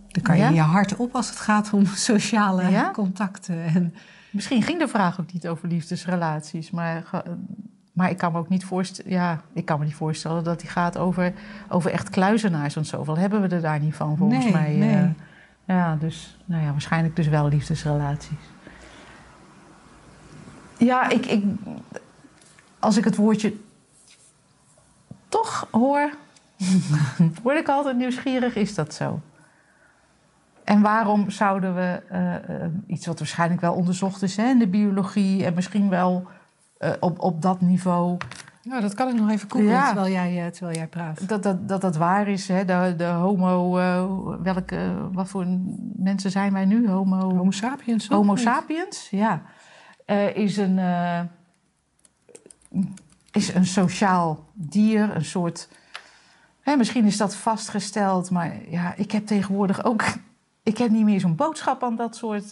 [0.08, 0.48] dan kan je ja?
[0.48, 2.90] je hart op als het gaat om sociale ja?
[2.90, 3.64] contacten.
[3.64, 3.94] En...
[4.30, 7.22] Misschien ging de vraag ook niet over liefdesrelaties, maar,
[7.92, 10.70] maar ik kan me ook niet voorstellen, ja, ik kan me niet voorstellen dat die
[10.70, 11.32] gaat over,
[11.68, 12.74] over echt kluizenaars.
[12.74, 14.74] Want zoveel hebben we er daar niet van, volgens nee, mij.
[14.74, 15.14] Nee.
[15.72, 18.38] Ja, dus nou ja, waarschijnlijk dus wel liefdesrelaties.
[20.78, 21.44] Ja, ik, ik,
[22.78, 23.54] als ik het woordje
[25.28, 26.10] toch hoor,
[27.42, 29.20] word ik altijd nieuwsgierig, is dat zo?
[30.64, 34.68] En waarom zouden we uh, uh, iets wat waarschijnlijk wel onderzocht is hè, in de
[34.68, 36.26] biologie en misschien wel
[36.78, 38.16] uh, op, op dat niveau
[38.62, 39.86] nou, dat kan ik nog even ja.
[39.86, 41.28] terwijl, jij, terwijl jij praat.
[41.28, 42.48] Dat dat, dat, dat waar is.
[42.48, 42.64] Hè?
[42.64, 43.78] De, de homo...
[43.78, 44.04] Uh,
[44.42, 45.46] welke, wat voor
[45.96, 46.88] mensen zijn wij nu?
[46.88, 48.08] Homo, homo sapiens.
[48.08, 49.42] Homo sapiens, ja.
[50.06, 50.78] Uh, is een...
[50.78, 51.20] Uh,
[53.32, 55.68] is een sociaal dier, een soort.
[56.60, 60.04] Hè, misschien is dat vastgesteld, maar ja, ik heb tegenwoordig ook.
[60.64, 62.50] Ik heb niet meer zo'n boodschap aan dat soort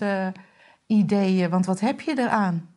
[0.86, 2.69] ideeën, want wat heb je eraan?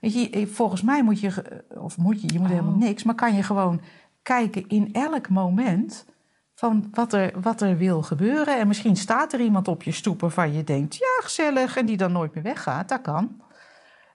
[0.00, 2.78] Weet je, volgens mij moet je, of moet je, je moet helemaal oh.
[2.78, 3.80] niks, maar kan je gewoon
[4.22, 6.06] kijken in elk moment
[6.54, 8.58] van wat er, wat er wil gebeuren.
[8.58, 11.96] En misschien staat er iemand op je stoep waarvan je denkt, ja, gezellig, en die
[11.96, 12.88] dan nooit meer weggaat.
[12.88, 13.40] Dat kan.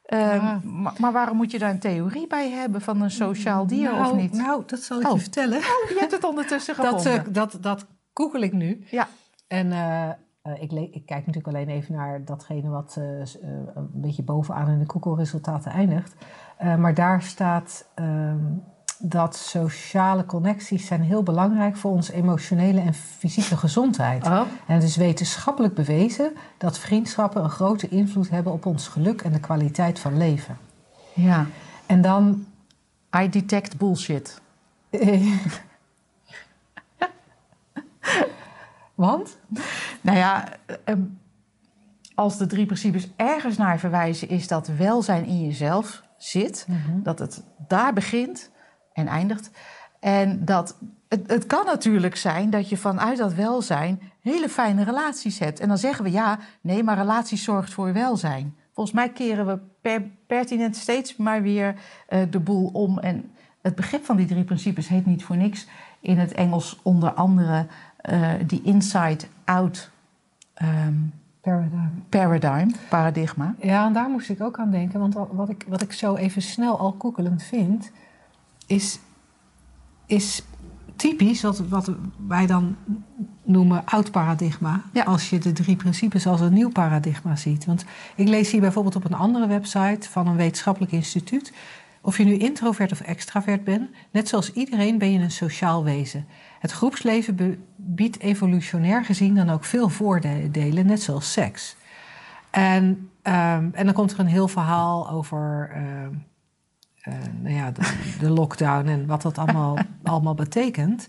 [0.04, 0.60] Ehm,
[1.00, 4.14] maar, waarom moet je daar een theorie bij hebben van een sociaal dier nou, of
[4.14, 4.34] niet?
[4.34, 5.20] Nou, dat zal ik je oh.
[5.20, 5.58] vertellen.
[5.58, 7.04] Oh, je hebt het ondertussen gevonden.
[7.04, 8.86] dat, uh, dat, dat google ik nu.
[8.90, 9.08] Ja.
[9.48, 10.10] En uh,
[10.60, 15.72] ik, ik, kijk natuurlijk alleen even naar datgene wat een beetje bovenaan in de Google-resultaten
[15.72, 16.16] eindigt.
[16.78, 18.46] maar daar staat ehm,
[19.04, 24.26] dat sociale connecties zijn heel belangrijk voor onze emotionele en fysieke gezondheid.
[24.26, 24.42] Oh.
[24.68, 29.32] En het is wetenschappelijk bewezen dat vriendschappen een grote invloed hebben op ons geluk en
[29.32, 30.58] de kwaliteit van leven.
[31.14, 31.46] Ja.
[31.86, 32.46] En dan.
[33.18, 34.42] I detect bullshit.
[38.96, 39.38] Want?
[40.02, 40.48] Nou ja,
[40.84, 41.02] ehm,
[42.16, 46.66] als de drie principes ergens naar verwijzen, is dat welzijn in jezelf zit.
[46.68, 47.02] Mhm.
[47.04, 48.52] Dat het daar begint
[48.94, 49.52] en eindigt.
[50.00, 55.40] En dat het, het, kan natuurlijk zijn dat je vanuit dat welzijn hele fijne relaties
[55.40, 55.60] hebt.
[55.60, 58.56] En dan zeggen we ja, nee, maar relaties zorgt voor welzijn.
[58.74, 61.76] Volgens mij keren we per, pertinent steeds maar weer
[62.10, 63.00] uh, de boel om.
[63.00, 65.68] En het begrip van die drie principes heet niet voor niks
[66.00, 67.68] in het Engels onder andere
[68.10, 69.90] uh, die inside-out
[70.62, 72.04] um, paradigm.
[72.10, 73.56] paradigm, paradigma.
[73.62, 75.00] Ja, en daar moest ik ook aan denken.
[75.00, 77.92] Want wat ik, wat ik zo even snel al koekelend vind
[78.68, 79.00] is,
[80.06, 80.44] is
[80.96, 81.92] typisch wat, wat
[82.28, 82.76] wij dan
[83.44, 84.82] noemen oud paradigma.
[85.06, 87.66] Als je de drie principes als een nieuw paradigma ziet.
[87.66, 87.86] Want
[88.16, 91.54] ik lees hier bijvoorbeeld op een andere website van een wetenschappelijk instituut.
[92.02, 96.26] Of je nu introvert of extravert bent, net zoals iedereen ben je een sociaal wezen.
[96.62, 101.76] Het groepsleven biedt evolutionair gezien dan ook veel voordelen, net zoals seks.
[102.50, 102.84] En,
[103.24, 105.72] um, en dan komt er een heel verhaal over.
[105.76, 105.84] Uh,
[107.14, 111.08] uh, nou ja, de, de, lockdown en wat dat allemaal, allemaal betekent.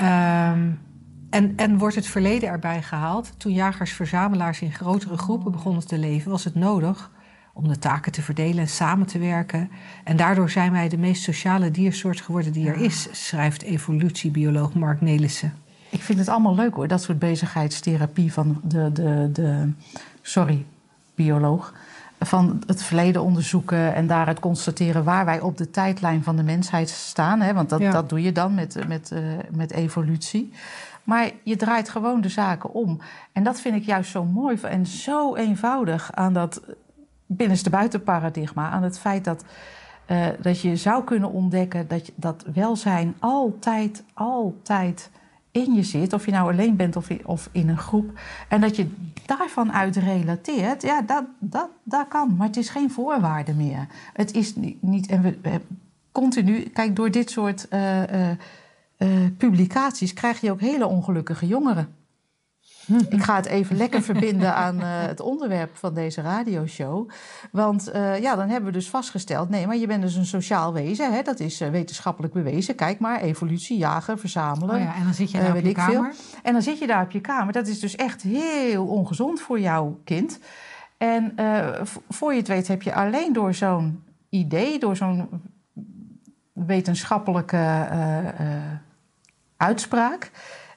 [0.00, 0.80] Um,
[1.30, 3.40] en, en wordt het verleden erbij gehaald.
[3.40, 7.10] Toen jagers-verzamelaars in grotere groepen begonnen te leven, was het nodig
[7.56, 9.70] om de taken te verdelen en samen te werken.
[10.04, 15.00] En daardoor zijn wij de meest sociale diersoort geworden die er is, schrijft evolutiebioloog Mark
[15.00, 15.54] Nelissen.
[15.90, 19.72] Ik vind het allemaal leuk hoor, dat soort bezigheidstherapie van de, de, de
[20.22, 20.64] sorry,
[21.14, 21.72] bioloog
[22.18, 26.88] van het verleden onderzoeken en daaruit constateren waar wij op de tijdlijn van de mensheid
[26.88, 27.40] staan.
[27.40, 27.54] Hè?
[27.54, 30.52] Want dat, dat doe je dan met, met, uh, met evolutie.
[31.04, 33.00] Maar je draait gewoon de zaken om.
[33.32, 36.60] En dat vind ik juist zo mooi en zo eenvoudig aan dat
[37.36, 38.70] binnenste buitenparadigma.
[38.70, 39.44] Aan het feit dat,
[40.10, 45.10] uh, dat je zou kunnen ontdekken dat, dat welzijn altijd, altijd
[45.50, 48.18] in je zit, of je nou alleen bent of, of in een groep,
[48.48, 48.90] en dat je
[49.26, 52.36] daarvan uit relateert, ja, dat, dat, dat kan.
[52.36, 53.86] Maar het is geen voorwaarde meer.
[54.12, 55.06] Het is niet.
[55.06, 55.60] En we,
[56.12, 58.36] continu, kijk, door dit soort uh, uh,
[59.36, 61.94] publicaties krijg je ook hele ongelukkige jongeren.
[63.08, 67.10] Ik ga het even lekker verbinden aan uh, het onderwerp van deze radioshow.
[67.52, 69.48] Want uh, ja, dan hebben we dus vastgesteld...
[69.48, 71.12] nee, maar je bent dus een sociaal wezen.
[71.12, 71.22] Hè?
[71.22, 72.74] Dat is uh, wetenschappelijk bewezen.
[72.74, 74.74] Kijk maar, evolutie, jagen, verzamelen.
[74.74, 76.14] Oh ja, en dan zit je daar op je kamer.
[76.14, 76.40] Veel.
[76.42, 77.52] En dan zit je daar op je kamer.
[77.52, 80.38] Dat is dus echt heel ongezond voor jouw kind.
[80.98, 81.34] En
[82.08, 84.78] voor je het weet heb je alleen door zo'n idee...
[84.78, 85.28] door zo'n
[86.52, 87.86] wetenschappelijke
[89.56, 90.30] uitspraak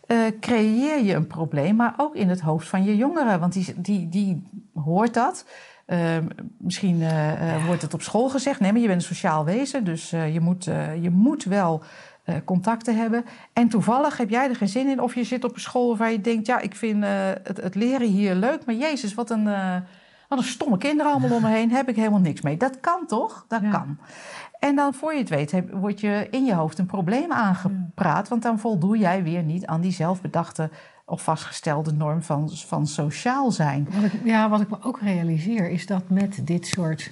[0.08, 3.40] uh, creëer je een probleem, maar ook in het hoofd van je jongeren.
[3.40, 4.44] Want die, die, die
[4.74, 5.46] hoort dat.
[5.88, 6.18] Uh,
[6.58, 10.10] misschien uh, wordt het op school gezegd: nee, maar je bent een sociaal wezen, dus
[10.10, 10.64] je, moet,
[11.02, 11.84] je moet wel
[12.46, 13.26] contacten hebben.
[13.54, 16.12] En toevallig heb jij er geen zin in, of je zit op een school waar
[16.12, 17.04] je denkt: ja, ik vind
[17.44, 19.44] het, het, leren hier leuk, maar Jezus, wat een,
[20.30, 22.58] wat een stomme kinderen allemaal om me heen, heb ik helemaal niks mee.
[22.58, 23.46] Dat kan toch?
[23.48, 23.98] Dat kan.
[24.60, 28.28] En dan voor je het weet heb, word je in je hoofd een probleem aangepraat.
[28.28, 30.70] Want dan voldoe jij weer niet aan die zelfbedachte
[31.06, 33.88] of vastgestelde norm van, van sociaal zijn.
[33.92, 37.12] Wat ik, ja, wat ik me ook realiseer is dat met dit soort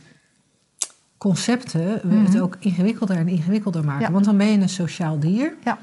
[1.18, 2.42] concepten we het mhm.
[2.42, 4.12] ook ingewikkelder en ingewikkelder maken.
[4.12, 5.54] Want dan ben je een sociaal dier.
[5.64, 5.78] Ja.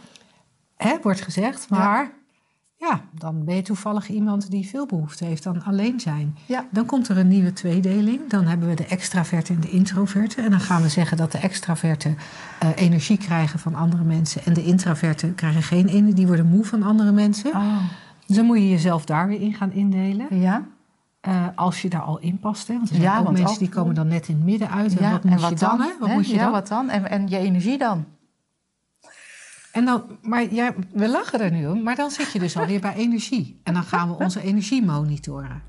[0.77, 2.11] Hè, wordt gezegd, maar ja,
[3.11, 6.37] dan ben je toevallig iemand die veel behoefte heeft aan alleen zijn.
[6.47, 6.67] Ja.
[6.71, 8.21] Dan komt er een nieuwe tweedeling.
[8.29, 10.43] Dan hebben we de extraverte en de introverte.
[10.43, 14.45] En dan gaan we zeggen dat de extraverte uh, energie krijgen van andere mensen.
[14.45, 16.15] En de introverte krijgen geen energie.
[16.15, 17.51] Die worden moe van andere mensen.
[17.51, 17.77] Oh.
[18.27, 20.27] Dus dan moet je jezelf daar weer in gaan indelen.
[20.41, 20.63] Ja.
[21.29, 22.69] Uh, als je daar al in past.
[22.69, 22.75] Hè?
[22.75, 24.97] Want er zijn ja, ook mensen die komen dan net in het midden uit.
[24.97, 25.81] En ja, wat moet en wat je dan?
[25.81, 25.89] Hè?
[26.01, 26.53] Wat moet je ja, dan?
[26.53, 26.91] wat dan?
[26.91, 28.05] En, en je energie dan?
[29.73, 32.81] En dan, maar ja, we lachen er nu om, maar dan zit je dus alweer
[32.81, 33.61] bij energie.
[33.63, 35.63] En dan gaan we onze energie monitoren.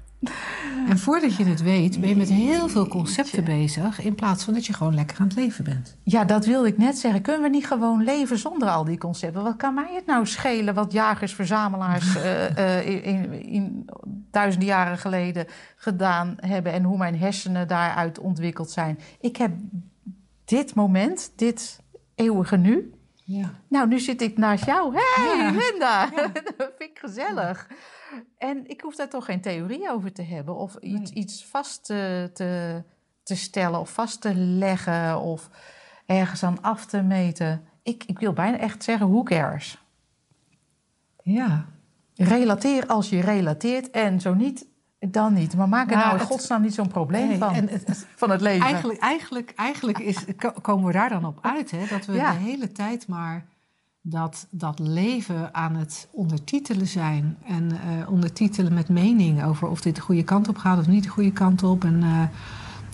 [0.87, 4.01] En voordat je het weet, ben je met heel veel concepten bezig.
[4.01, 5.95] In plaats van dat je gewoon lekker aan het leven bent.
[6.03, 7.21] Ja, dat wilde ik net zeggen.
[7.21, 9.43] Kunnen we niet gewoon leven zonder al die concepten?
[9.43, 13.89] Wat kan mij het nou schelen wat jagers, verzamelaars uh, uh, in, in,
[14.31, 18.99] duizenden jaren geleden gedaan hebben en hoe mijn hersenen daaruit ontwikkeld zijn?
[19.19, 19.51] Ik heb
[20.45, 21.79] dit moment, dit
[22.15, 22.93] eeuwige nu.
[23.25, 23.53] Ja.
[23.67, 24.95] Nou, nu zit ik naast jou.
[24.95, 26.09] Hé, hey, Linda!
[26.57, 27.67] dat vind ik gezellig.
[28.37, 32.29] En ik hoef daar toch geen theorie over te hebben of iets, iets vast te,
[32.33, 32.83] te,
[33.23, 35.49] te, stellen of vast te leggen of
[36.05, 37.67] ergens aan af te meten.
[37.83, 39.83] Ik, ik wil bijna echt zeggen, who cares?
[41.23, 41.65] Ja.
[42.15, 44.67] Relateer als je relateert en zo niet,
[45.11, 45.55] dan niet.
[45.55, 48.41] Maar maak er nou, nou in godsnaam niet zo'n probleem van, en het, van het
[48.41, 48.65] leven.
[48.65, 50.17] Eigenlijk, eigenlijk, eigenlijk is,
[50.61, 51.85] komen we daar dan op uit, hè?
[51.89, 53.45] dat we de hele tijd maar
[54.05, 57.37] dat dat leven aan het ondertitelen zijn.
[57.47, 61.03] En uh, ondertitelen met mening over of dit de goede kant op gaat of niet
[61.03, 61.83] de goede kant op.
[61.83, 62.23] En uh,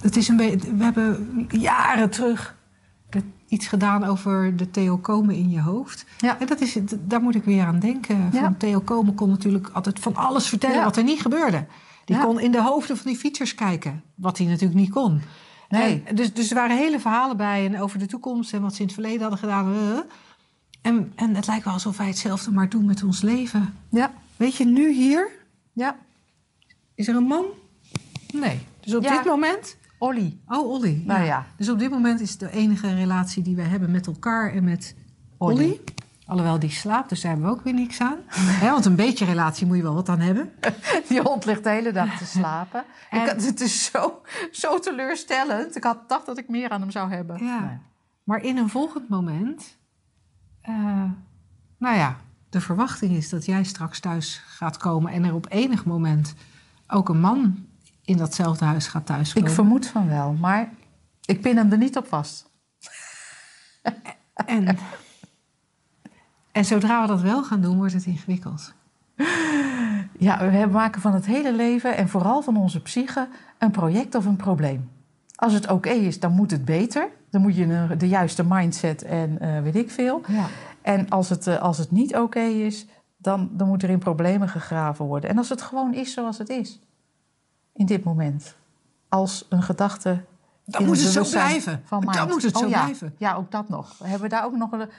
[0.02, 0.76] het is een beetje.
[0.76, 2.58] We hebben jaren terug
[3.48, 6.06] iets gedaan over de Theo Komen in je hoofd.
[6.18, 6.40] Ja.
[6.40, 8.32] En dat is, daar moet ik weer aan denken.
[8.34, 11.66] Van Komen kon natuurlijk altijd van alles vertellen wat er niet gebeurde.
[12.16, 15.22] Die kon in de hoofden van die fietsers kijken, wat hij natuurlijk niet kon.
[15.70, 16.04] Nee.
[16.06, 18.80] En dus, dus er waren hele verhalen bij en over de toekomst en wat ze
[18.80, 19.74] in het verleden hadden gedaan.
[20.82, 23.74] En, en het lijkt wel alsof wij hetzelfde maar doen met ons leven.
[23.90, 24.14] Ja.
[24.38, 25.30] Weet je, nu hier?
[25.74, 25.96] Ja.
[26.96, 27.46] Is er een man?
[28.34, 28.60] Nee.
[28.80, 29.78] Dus op dit moment?
[29.98, 30.38] Olly.
[30.48, 31.02] Oh, Olly.
[31.06, 31.48] Nou ja.
[31.58, 34.96] Dus op dit moment is de enige relatie die wij hebben met elkaar en met
[35.38, 35.80] Olly.
[36.30, 38.18] Alhoewel die slaapt, dus daar hebben we ook weer niks aan.
[38.62, 40.54] want een beetje relatie moet je wel wat aan hebben.
[41.10, 42.84] Die hond ligt de hele dag te slapen.
[43.10, 43.22] En...
[43.22, 45.76] Ik, het is zo, zo teleurstellend.
[45.76, 47.46] Ik had gedacht dat ik meer aan hem zou hebben.
[47.46, 47.80] Ja.
[48.24, 49.78] Maar in een volgend moment
[50.70, 51.04] uh,
[51.78, 52.18] nou ja,
[52.50, 56.34] de verwachting is dat jij straks thuis gaat komen en er op enig moment
[56.88, 57.66] ook een man
[58.04, 59.50] in datzelfde huis gaat thuiskomen.
[59.50, 60.70] Ik vermoed van wel, maar
[61.26, 62.50] ik pin hem er niet op vast.
[64.46, 64.78] En,
[66.60, 68.74] en zodra we dat wel gaan doen, wordt het ingewikkeld.
[70.18, 74.26] Ja, we maken van het hele leven en vooral van onze psyche een project of
[74.26, 74.90] een probleem.
[75.36, 77.10] Als het oké is, dan moet het beter.
[77.30, 80.22] Dan moet je de juiste mindset en uh, weet ik veel.
[80.28, 80.46] Ja.
[80.82, 82.86] En als het, uh, als het niet oké is,
[83.18, 85.30] dan, dan moet er in problemen gegraven worden.
[85.30, 86.80] En als het gewoon is zoals het is,
[87.74, 88.56] in dit moment.
[89.10, 90.24] Als een gedachte.
[90.66, 91.84] Dan moet het zo blijven.
[91.90, 92.84] Dan moet het zo oh, ja.
[92.84, 93.16] blijven.
[93.18, 93.96] Ja, ook dat nog.
[94.04, 94.90] Hebben we daar ook nog een,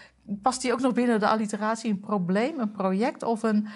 [0.42, 3.68] past die ook nog binnen de alliteratie een probleem, een project of een.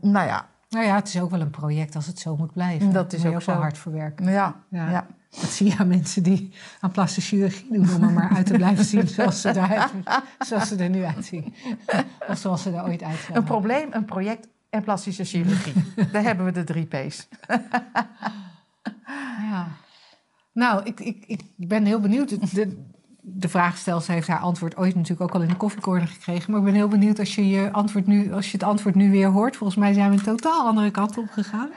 [0.00, 2.92] Nou ja, nou ja, het is ook wel een project als het zo moet blijven.
[2.92, 4.30] Dat is ook, ook wel hard verwerken.
[4.30, 5.06] Ja, ja.
[5.40, 7.94] Dat zie je aan mensen die aan plastische chirurgie doen...
[7.94, 9.90] om er maar uit te blijven zien zoals ze, eruit,
[10.38, 11.54] zoals ze er nu uitzien.
[12.28, 15.72] Of zoals ze er ooit uit Een probleem, een project en plastische chirurgie.
[16.12, 17.28] Daar hebben we de drie P's.
[19.50, 19.68] ja.
[20.52, 22.28] Nou, ik, ik, ik ben heel benieuwd.
[22.28, 22.84] De, de
[23.38, 26.50] vraagstelster heeft haar antwoord ooit natuurlijk ook al in de koffiecorner gekregen.
[26.50, 29.10] Maar ik ben heel benieuwd als je, je, antwoord nu, als je het antwoord nu
[29.10, 29.56] weer hoort.
[29.56, 31.68] Volgens mij zijn we een totaal andere kant op gegaan.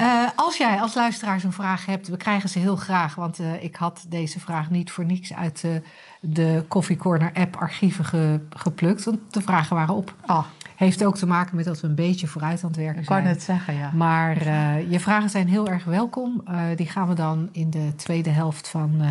[0.00, 3.14] Uh, als jij als luisteraar zo'n vraag hebt, we krijgen ze heel graag.
[3.14, 5.72] Want uh, ik had deze vraag niet voor niks uit uh,
[6.20, 9.04] de Coffee Corner app archieven ge, geplukt.
[9.04, 10.14] Want de vragen waren op.
[10.26, 10.44] Oh.
[10.76, 13.18] Heeft ook te maken met dat we een beetje vooruit aan het werken zijn.
[13.18, 13.90] Ik kan het zeggen, ja.
[13.92, 14.44] Maar
[14.88, 16.44] je vragen zijn heel erg welkom.
[16.76, 19.02] die gaan we dan in de tweede helft van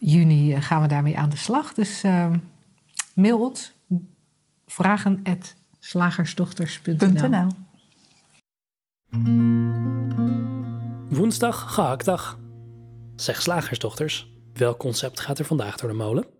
[0.00, 1.74] juni gaan we daarmee aan de slag.
[1.74, 2.38] Dus ehm,
[3.14, 3.72] mail ons
[4.66, 5.22] vragen
[5.78, 7.48] slagersdochters.nl
[11.08, 12.38] Woensdag gehaktdag.
[13.16, 16.39] Zeg slagersdochters, welk concept gaat er vandaag door de molen?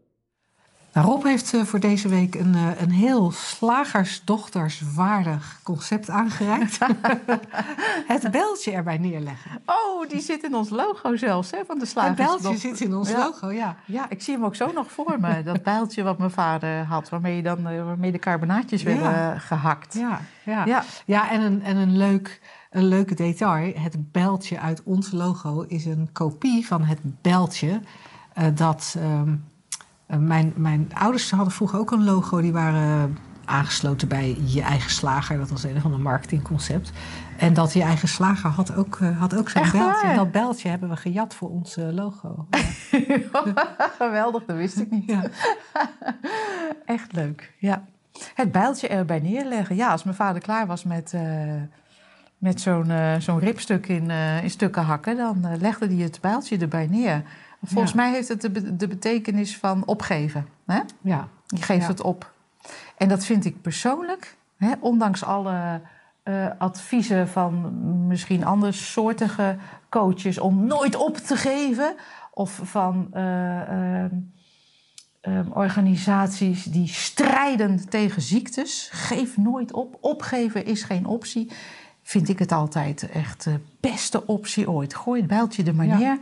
[0.92, 6.78] Nou, Rob heeft eh, voor deze week een, uh, een heel slagersdochterswaardig concept aangereikt.
[8.14, 9.50] het beltje erbij neerleggen.
[9.66, 12.34] Oh, die zit in ons logo zelfs, hè, van de slagersdochter.
[12.34, 13.76] Het beltje zit in ons logo, ja.
[13.84, 15.42] Ja, ik zie hem ook zo nog voor me.
[15.42, 19.94] Dat bijltje wat mijn vader had, waarmee, je dan, uh, waarmee de carbonaatjes werden gehakt.
[19.94, 20.64] Ja, ja.
[20.64, 20.84] ja.
[21.06, 22.40] ja en, een, en een leuk...
[22.70, 27.80] Een leuke detail, het bijltje uit ons logo is een kopie van het bijltje
[28.54, 29.34] dat ehm, eh,
[30.18, 32.40] mijn, mijn ouders hadden vroeger ook een logo.
[32.40, 33.16] Die waren
[33.50, 35.38] aangesloten bij je eigen slager.
[35.38, 36.92] Dat was een van de marketingconcept.
[37.38, 40.06] En dat je eigen slager had ook, uh, had ook zo'n beltje.
[40.06, 42.46] En dat beltje hebben we gejat voor ons uh, logo.
[43.98, 45.10] Geweldig, dat wist ik niet.
[45.10, 45.22] Ja.
[46.84, 47.84] Echt leuk, ja.
[48.34, 49.76] Het bijltje erbij neerleggen.
[49.76, 51.22] Ja, als mijn vader klaar was met, uh,
[52.38, 56.58] met zo'n uh, zo'n ribstuk in, uh, in stukken hakken, dan legde hij het bijltje
[56.58, 57.22] erbij neer.
[57.62, 57.96] Volgens ja.
[57.96, 60.46] mij heeft het de, de betekenis van opgeven.
[60.66, 60.80] Hè?
[61.00, 61.28] Ja.
[61.46, 61.88] Je geeft ja.
[61.88, 62.32] het op.
[62.96, 65.80] En dat vind ik persoonlijk, hè, ondanks alle
[66.58, 67.72] adviezen van
[68.06, 69.56] misschien andere soortige
[69.88, 71.94] coaches om nooit op te geven,
[72.32, 74.32] of van um,
[75.52, 78.88] organisaties die strijden tegen ziektes.
[78.92, 79.98] Geef nooit op.
[80.00, 81.50] Opgeven is geen optie.
[82.02, 84.94] Vind ik het altijd echt de beste optie ooit.
[84.94, 86.18] Gooi het bijltje er maar ja.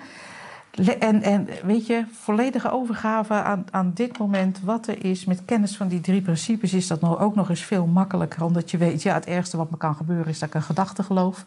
[0.79, 5.77] En, en weet je, volledige overgave aan, aan dit moment, wat er is, met kennis
[5.77, 8.43] van die drie principes, is dat nog, ook nog eens veel makkelijker.
[8.43, 11.03] Omdat je weet, ja, het ergste wat me kan gebeuren is dat ik een gedachte
[11.03, 11.45] geloof.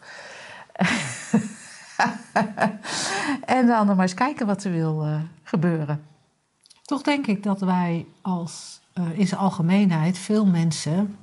[3.44, 6.02] en dan maar eens kijken wat er wil uh, gebeuren.
[6.82, 11.16] Toch denk ik dat wij als uh, in zijn algemeenheid veel mensen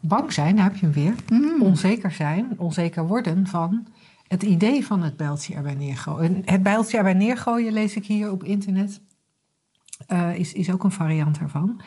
[0.00, 1.62] bang zijn, daar heb je hem weer, mm.
[1.62, 3.86] onzeker zijn, onzeker worden van
[4.32, 6.42] het idee van het bijltje erbij neergooien.
[6.44, 9.00] Het bijltje erbij neergooien lees ik hier op internet,
[10.08, 11.80] uh, is, is ook een variant daarvan.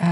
[0.00, 0.08] Uh,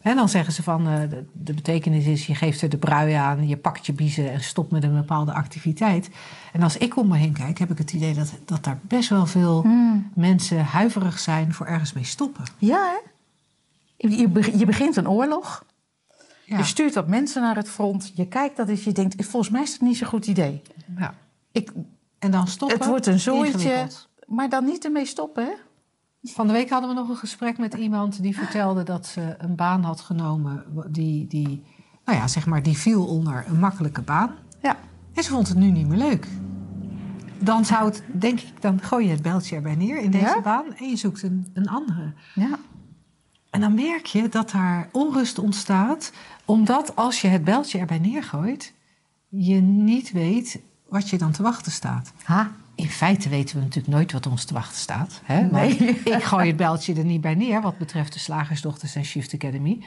[0.00, 3.12] en dan zeggen ze van uh, de, de, betekenis is: je geeft er de brui
[3.12, 6.10] aan, je pakt je biezen en stopt met een bepaalde activiteit.
[6.52, 9.08] En als ik om me heen kijk, heb ik het idee dat, dat daar best
[9.08, 10.10] wel veel hmm.
[10.14, 12.44] mensen huiverig zijn voor ergens mee stoppen.
[12.58, 13.10] Ja, hè?
[14.08, 15.64] Je, je begint een oorlog.
[16.46, 16.58] Ja.
[16.58, 18.12] Je stuurt wat mensen naar het front.
[18.14, 20.62] Je kijkt dat eens, je denkt: volgens mij is het niet zo'n goed idee.
[20.98, 21.14] Ja.
[21.52, 21.72] Ik,
[22.18, 22.78] en dan stoppen.
[22.78, 23.86] Het wordt een zooitje,
[24.26, 25.52] maar dan niet ermee stoppen, hè?
[26.22, 29.54] Van de week hadden we nog een gesprek met iemand die vertelde dat ze een
[29.54, 31.64] baan had genomen die, die,
[32.04, 34.34] nou ja, zeg maar, die viel onder een makkelijke baan.
[34.62, 34.76] Ja.
[35.14, 36.26] En ze vond het nu niet meer leuk.
[37.38, 40.40] Dan zou het, denk ik, dan gooi je het beltje erbij neer in deze ja?
[40.40, 42.12] baan en je zoekt een, een andere.
[42.34, 42.58] Ja.
[43.50, 46.12] En dan merk je dat daar onrust ontstaat,
[46.46, 48.72] omdat als je het beltje erbij neergooit,
[49.28, 52.12] je niet weet wat je dan te wachten staat.
[52.22, 55.20] Ha in feite weten we natuurlijk nooit wat ons te wachten staat.
[55.24, 55.40] Hè?
[55.40, 55.76] Nee.
[56.04, 59.84] ik gooi het beltje er niet bij neer wat betreft de Slagersdochters en Shift Academy.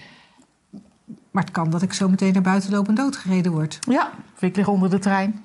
[1.31, 3.79] Maar het kan dat ik zo meteen naar buiten loop en doodgereden word.
[3.87, 5.43] Ja, of ik lig onder de trein.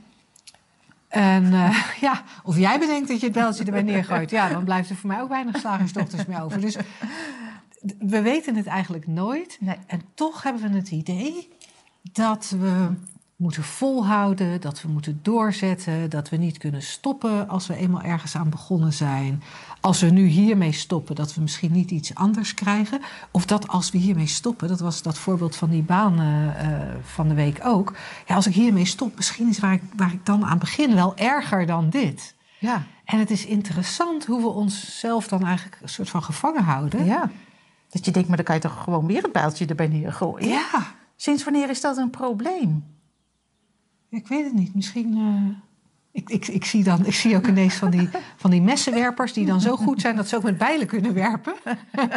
[1.08, 4.30] En uh, ja, of jij bedenkt dat je het beltje erbij neergooit.
[4.30, 6.60] Ja, dan blijft er voor mij ook weinig slagersdochters meer over.
[6.60, 6.76] Dus
[7.98, 9.56] we weten het eigenlijk nooit.
[9.60, 9.76] Nee.
[9.86, 11.48] En toch hebben we het idee
[12.12, 12.88] dat we
[13.36, 18.36] moeten volhouden, dat we moeten doorzetten, dat we niet kunnen stoppen als we eenmaal ergens
[18.36, 19.42] aan begonnen zijn.
[19.80, 23.00] Als we nu hiermee stoppen, dat we misschien niet iets anders krijgen.
[23.30, 26.48] Of dat als we hiermee stoppen, dat was dat voorbeeld van die baan uh,
[27.02, 27.96] van de week ook.
[28.26, 31.16] Ja, als ik hiermee stop, misschien is waar ik, waar ik dan aan begin wel
[31.16, 32.34] erger dan dit.
[32.58, 32.82] Ja.
[33.04, 37.04] En het is interessant hoe we onszelf dan eigenlijk een soort van gevangen houden.
[37.04, 37.30] Ja.
[37.94, 40.48] Dat je denkt, maar dan kan je toch gewoon weer het bijltje erbij neergooien?
[40.48, 40.94] Ja.
[41.16, 42.84] Sinds wanneer is dat een probleem?
[44.08, 44.74] Ik weet het niet.
[44.74, 45.16] Misschien.
[45.16, 45.56] Uh,
[46.12, 49.46] ik, ik, ik, zie dan, ik zie ook ineens van die, van die messenwerpers die
[49.46, 51.54] dan zo goed zijn dat ze ook met bijlen kunnen werpen.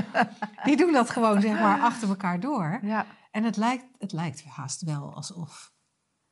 [0.66, 2.80] die doen dat gewoon zeg maar achter elkaar door.
[2.82, 3.06] Ja.
[3.32, 5.72] En het lijkt, het lijkt haast wel alsof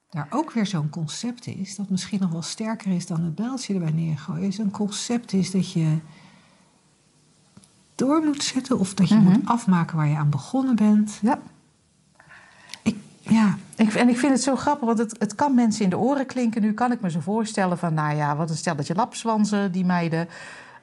[0.10, 3.74] daar ook weer zo'n concept is, dat misschien nog wel sterker is dan het bijltje
[3.74, 4.48] erbij neergooien.
[4.48, 5.98] Is een concept is dat je
[7.96, 9.24] door moet zetten of dat je Mhm.
[9.30, 11.20] moet afmaken waar je aan begonnen bent.
[11.22, 11.40] Ja.
[12.84, 15.90] Ik, ja, Ik, en ik vind het zo grappig, want het, het kan mensen in
[15.90, 16.62] de oren klinken.
[16.62, 20.28] Nu kan ik me zo voorstellen van, nou ja, wat een stelletje lapswansen, die meiden,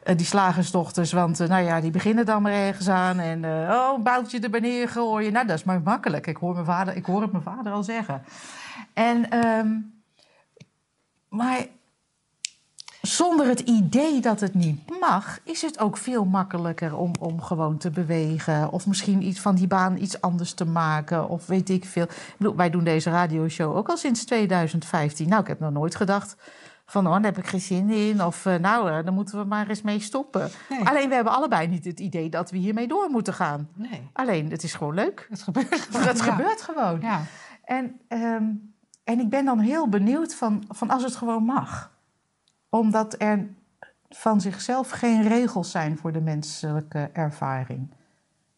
[0.02, 1.12] eh, die slagersdochters.
[1.12, 3.18] Want, eh, nou ja, die beginnen dan maar ergens aan.
[3.18, 5.32] En, eh, oh, een boutje erbij neergooien.
[5.32, 6.26] Nou, dat is maar makkelijk.
[6.26, 8.22] Ik hoor, mijn vader, ik hoor het mijn vader al zeggen.
[8.94, 9.68] En, ehm,
[11.28, 11.66] maar
[13.02, 17.78] zonder het idee dat het niet mag, is het ook veel makkelijker om, om gewoon
[17.78, 18.72] te bewegen.
[18.72, 21.28] Of misschien iets van die baan iets anders te maken.
[21.28, 22.02] Of weet ik veel.
[22.02, 25.28] Ik bedoel, wij doen deze radioshow ook al sinds 2015.
[25.28, 26.36] Nou, ik heb nog nooit gedacht
[26.86, 28.24] van, oh, daar heb ik geen zin in.
[28.24, 30.50] Of, eh, nou, eh, dan moeten we maar eens mee stoppen.
[30.68, 30.88] Nee.
[30.88, 33.68] Alleen, we hebben allebei niet het idee dat we hiermee door moeten gaan.
[33.74, 34.10] nee.
[34.12, 35.26] Alleen, het is gewoon leuk.
[35.30, 36.06] Het gebeurt gewoon.
[36.06, 36.24] Het ja.
[36.24, 37.00] gebeurt gewoon.
[37.00, 37.22] Ja.
[37.64, 38.44] En, ehm,
[39.04, 41.91] en ik ben dan heel benieuwd van, van als het gewoon mag.
[42.74, 43.46] Omdat er
[44.10, 47.90] van zichzelf geen regels zijn voor de menselijke ervaring.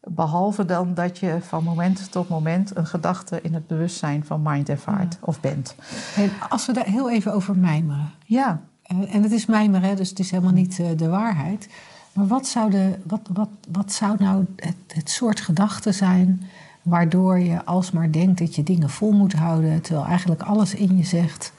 [0.00, 4.68] Behalve dan dat je van moment tot moment een gedachte in het bewustzijn van mind
[4.68, 5.74] ervaart of bent.
[6.16, 8.10] En als we daar heel even over mijmeren.
[8.26, 11.68] Ja, En het is mijmeren, dus het is helemaal niet eh, de waarheid.
[12.12, 16.42] Maar wat zou, de, wat, wat, wat zou nou het, het soort gedachte zijn
[16.82, 21.04] waardoor je alsmaar denkt dat je dingen vol moet houden, terwijl eigenlijk alles in je
[21.04, 21.52] zegt: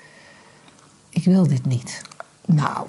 [1.09, 2.01] Ik wil dit niet.
[2.45, 2.87] Nou,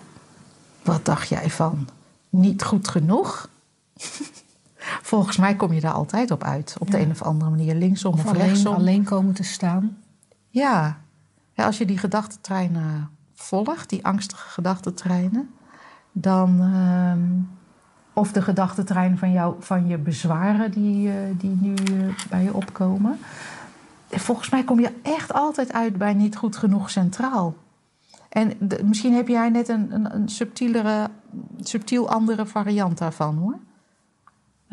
[0.83, 1.89] wat dacht jij van
[2.29, 3.49] niet goed genoeg?
[5.11, 6.77] volgens mij kom je daar altijd op uit.
[6.79, 8.75] Op de een of andere manier, linksom of, of alleen, rechtsom.
[8.75, 9.97] alleen komen te staan.
[10.49, 10.99] Ja.
[11.53, 15.51] ja als je die gedachtentreinen volgt, die angstige gedachtentreinen,
[16.13, 16.61] dan.
[16.61, 17.55] Ehm,
[18.17, 22.55] of de gedachtentrein van, jou, van je bezwaren die, uh, die nu uh, bij je
[22.55, 23.19] opkomen.
[24.11, 27.55] Volgens mij kom je echt altijd uit bij niet goed genoeg centraal.
[28.37, 31.09] En de, misschien heb jij net een, een, een, subtielere,
[31.61, 33.59] subtiel andere variant daarvan hoor.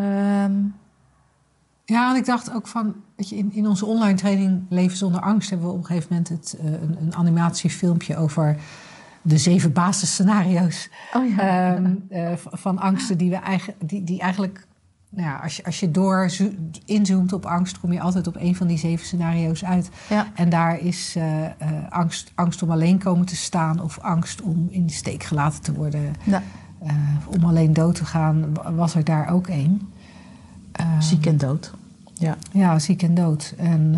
[0.05, 0.75] Um.
[1.85, 5.21] Ja, en ik dacht ook van, weet je, in, in onze online training Leven zonder
[5.21, 8.57] angst hebben we op een gegeven moment het, uh, een, een animatiefilmpje over
[9.21, 11.75] de zeven basisscenario's oh ja.
[11.75, 14.67] um, uh, van angsten die we eigenlijk, die, die eigenlijk,
[15.15, 16.31] ja, als je, als je door
[16.85, 19.89] inzoomt op angst, kom je altijd op een van die zeven scenario's uit.
[20.09, 20.27] Ja.
[20.35, 21.47] En daar is uh, uh,
[21.89, 25.73] angst, angst om alleen komen te staan of angst om in de steek gelaten te
[25.73, 26.43] worden, ja.
[27.25, 29.91] om alleen dood te gaan, was er daar ook één.
[30.81, 31.73] Um, ziek en dood.
[32.13, 33.53] Ja, ja ziek en dood.
[33.57, 33.95] En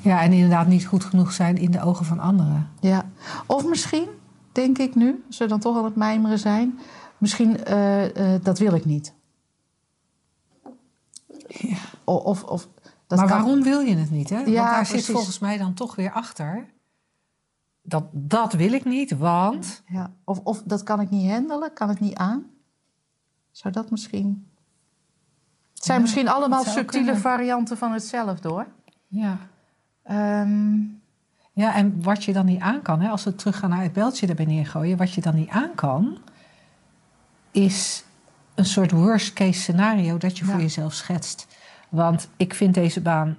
[0.00, 2.68] ja, en inderdaad niet goed genoeg zijn in de ogen van anderen.
[2.80, 3.04] Ja,
[3.46, 4.06] of misschien,
[4.52, 6.78] denk ik nu, we dan toch aan het mijmeren zijn,
[7.18, 9.14] misschien uh, uh, dat wil ik niet.
[11.48, 11.76] Ja.
[12.04, 12.68] Of, of,
[13.06, 14.30] dat maar waarom wil je het niet?
[14.30, 14.36] Hè?
[14.36, 15.04] Ja, want daar precies.
[15.04, 16.66] zit volgens mij dan toch weer achter.
[17.82, 19.82] Dat, dat wil ik niet, want.
[19.86, 20.12] Ja.
[20.24, 22.46] Of, of dat kan ik niet handelen, kan het niet aan.
[23.50, 24.46] Zou dat misschien.
[25.74, 27.20] Het zijn ja, misschien allemaal subtiele kunnen.
[27.20, 28.66] varianten van hetzelfde hoor.
[29.06, 29.38] Ja.
[30.42, 31.00] Um,
[31.52, 34.26] ja, en wat je dan niet aan kan, hè, als we teruggaan naar het beltje
[34.26, 36.18] erbij neergooien, wat je dan niet aan kan,
[37.50, 38.04] is
[38.54, 40.50] een soort worst case scenario dat je ja.
[40.50, 41.46] voor jezelf schetst.
[41.88, 43.36] Want ik vind deze baan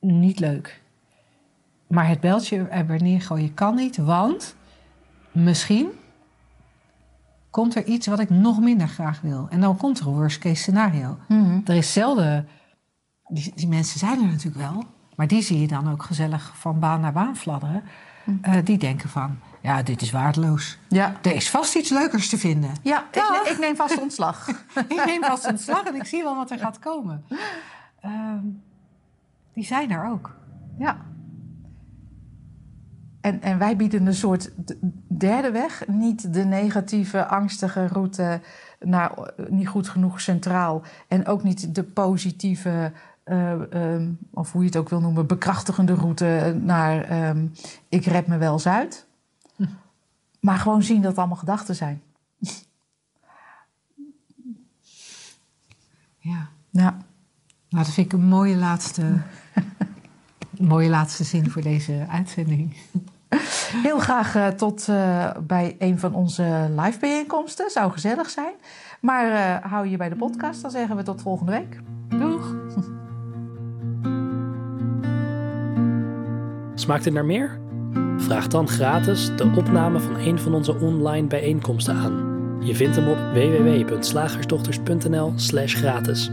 [0.00, 0.82] niet leuk.
[1.88, 4.56] Maar het beltje erbij neergooien kan niet, want
[5.32, 5.88] misschien
[7.50, 9.46] komt er iets wat ik nog minder graag wil.
[9.50, 11.18] En dan komt er een worst case scenario.
[11.28, 11.62] Mm -hmm.
[11.64, 12.48] Er is zelden,
[13.28, 14.84] die, die mensen zijn er natuurlijk wel,
[15.16, 17.82] maar die zie je dan ook gezellig van baan naar baan fladderen.
[18.42, 20.78] Uh, die denken van, ja, dit is waardeloos.
[20.88, 21.14] Ja.
[21.22, 22.70] Er is vast iets leukers te vinden.
[22.82, 24.48] Ja, ik, ik, neem vast ontslag.
[24.88, 27.24] ik neem vast ontslag en ik zie wel wat er gaat komen.
[28.04, 28.32] Uh,
[29.52, 30.36] die zijn er ook.
[30.78, 30.96] Ja.
[33.20, 34.50] En, en wij bieden een soort
[35.08, 35.86] derde weg.
[35.86, 38.40] Niet de negatieve, angstige route
[38.80, 39.12] naar
[39.48, 40.82] niet goed genoeg centraal.
[41.08, 42.92] En ook niet de positieve,
[43.24, 47.52] uh, um, of hoe je het ook wil noemen, bekrachtigende route naar um,
[47.88, 49.07] ik red me wel Zuid.
[50.40, 52.02] Maar gewoon zien dat het allemaal gedachten zijn.
[56.18, 56.48] ja.
[56.70, 56.96] ja.
[57.68, 59.22] Nou, dat vind ik een mooie laatste,
[60.58, 62.76] mooie laatste zin voor deze uitzending.
[63.72, 67.70] Heel graag uh, tot uh, bij een van onze live bijeenkomsten.
[67.70, 68.52] Zou gezellig zijn.
[69.00, 71.80] Maar uh, hou je bij de podcast, dan zeggen we tot volgende week.
[72.08, 72.54] Doeg!
[76.74, 77.67] Smaakt het naar meer?
[78.18, 82.36] Vraag dan gratis de opname van een van onze online bijeenkomsten aan.
[82.60, 86.30] Je vindt hem op www.slagersdochters.nl/gratis.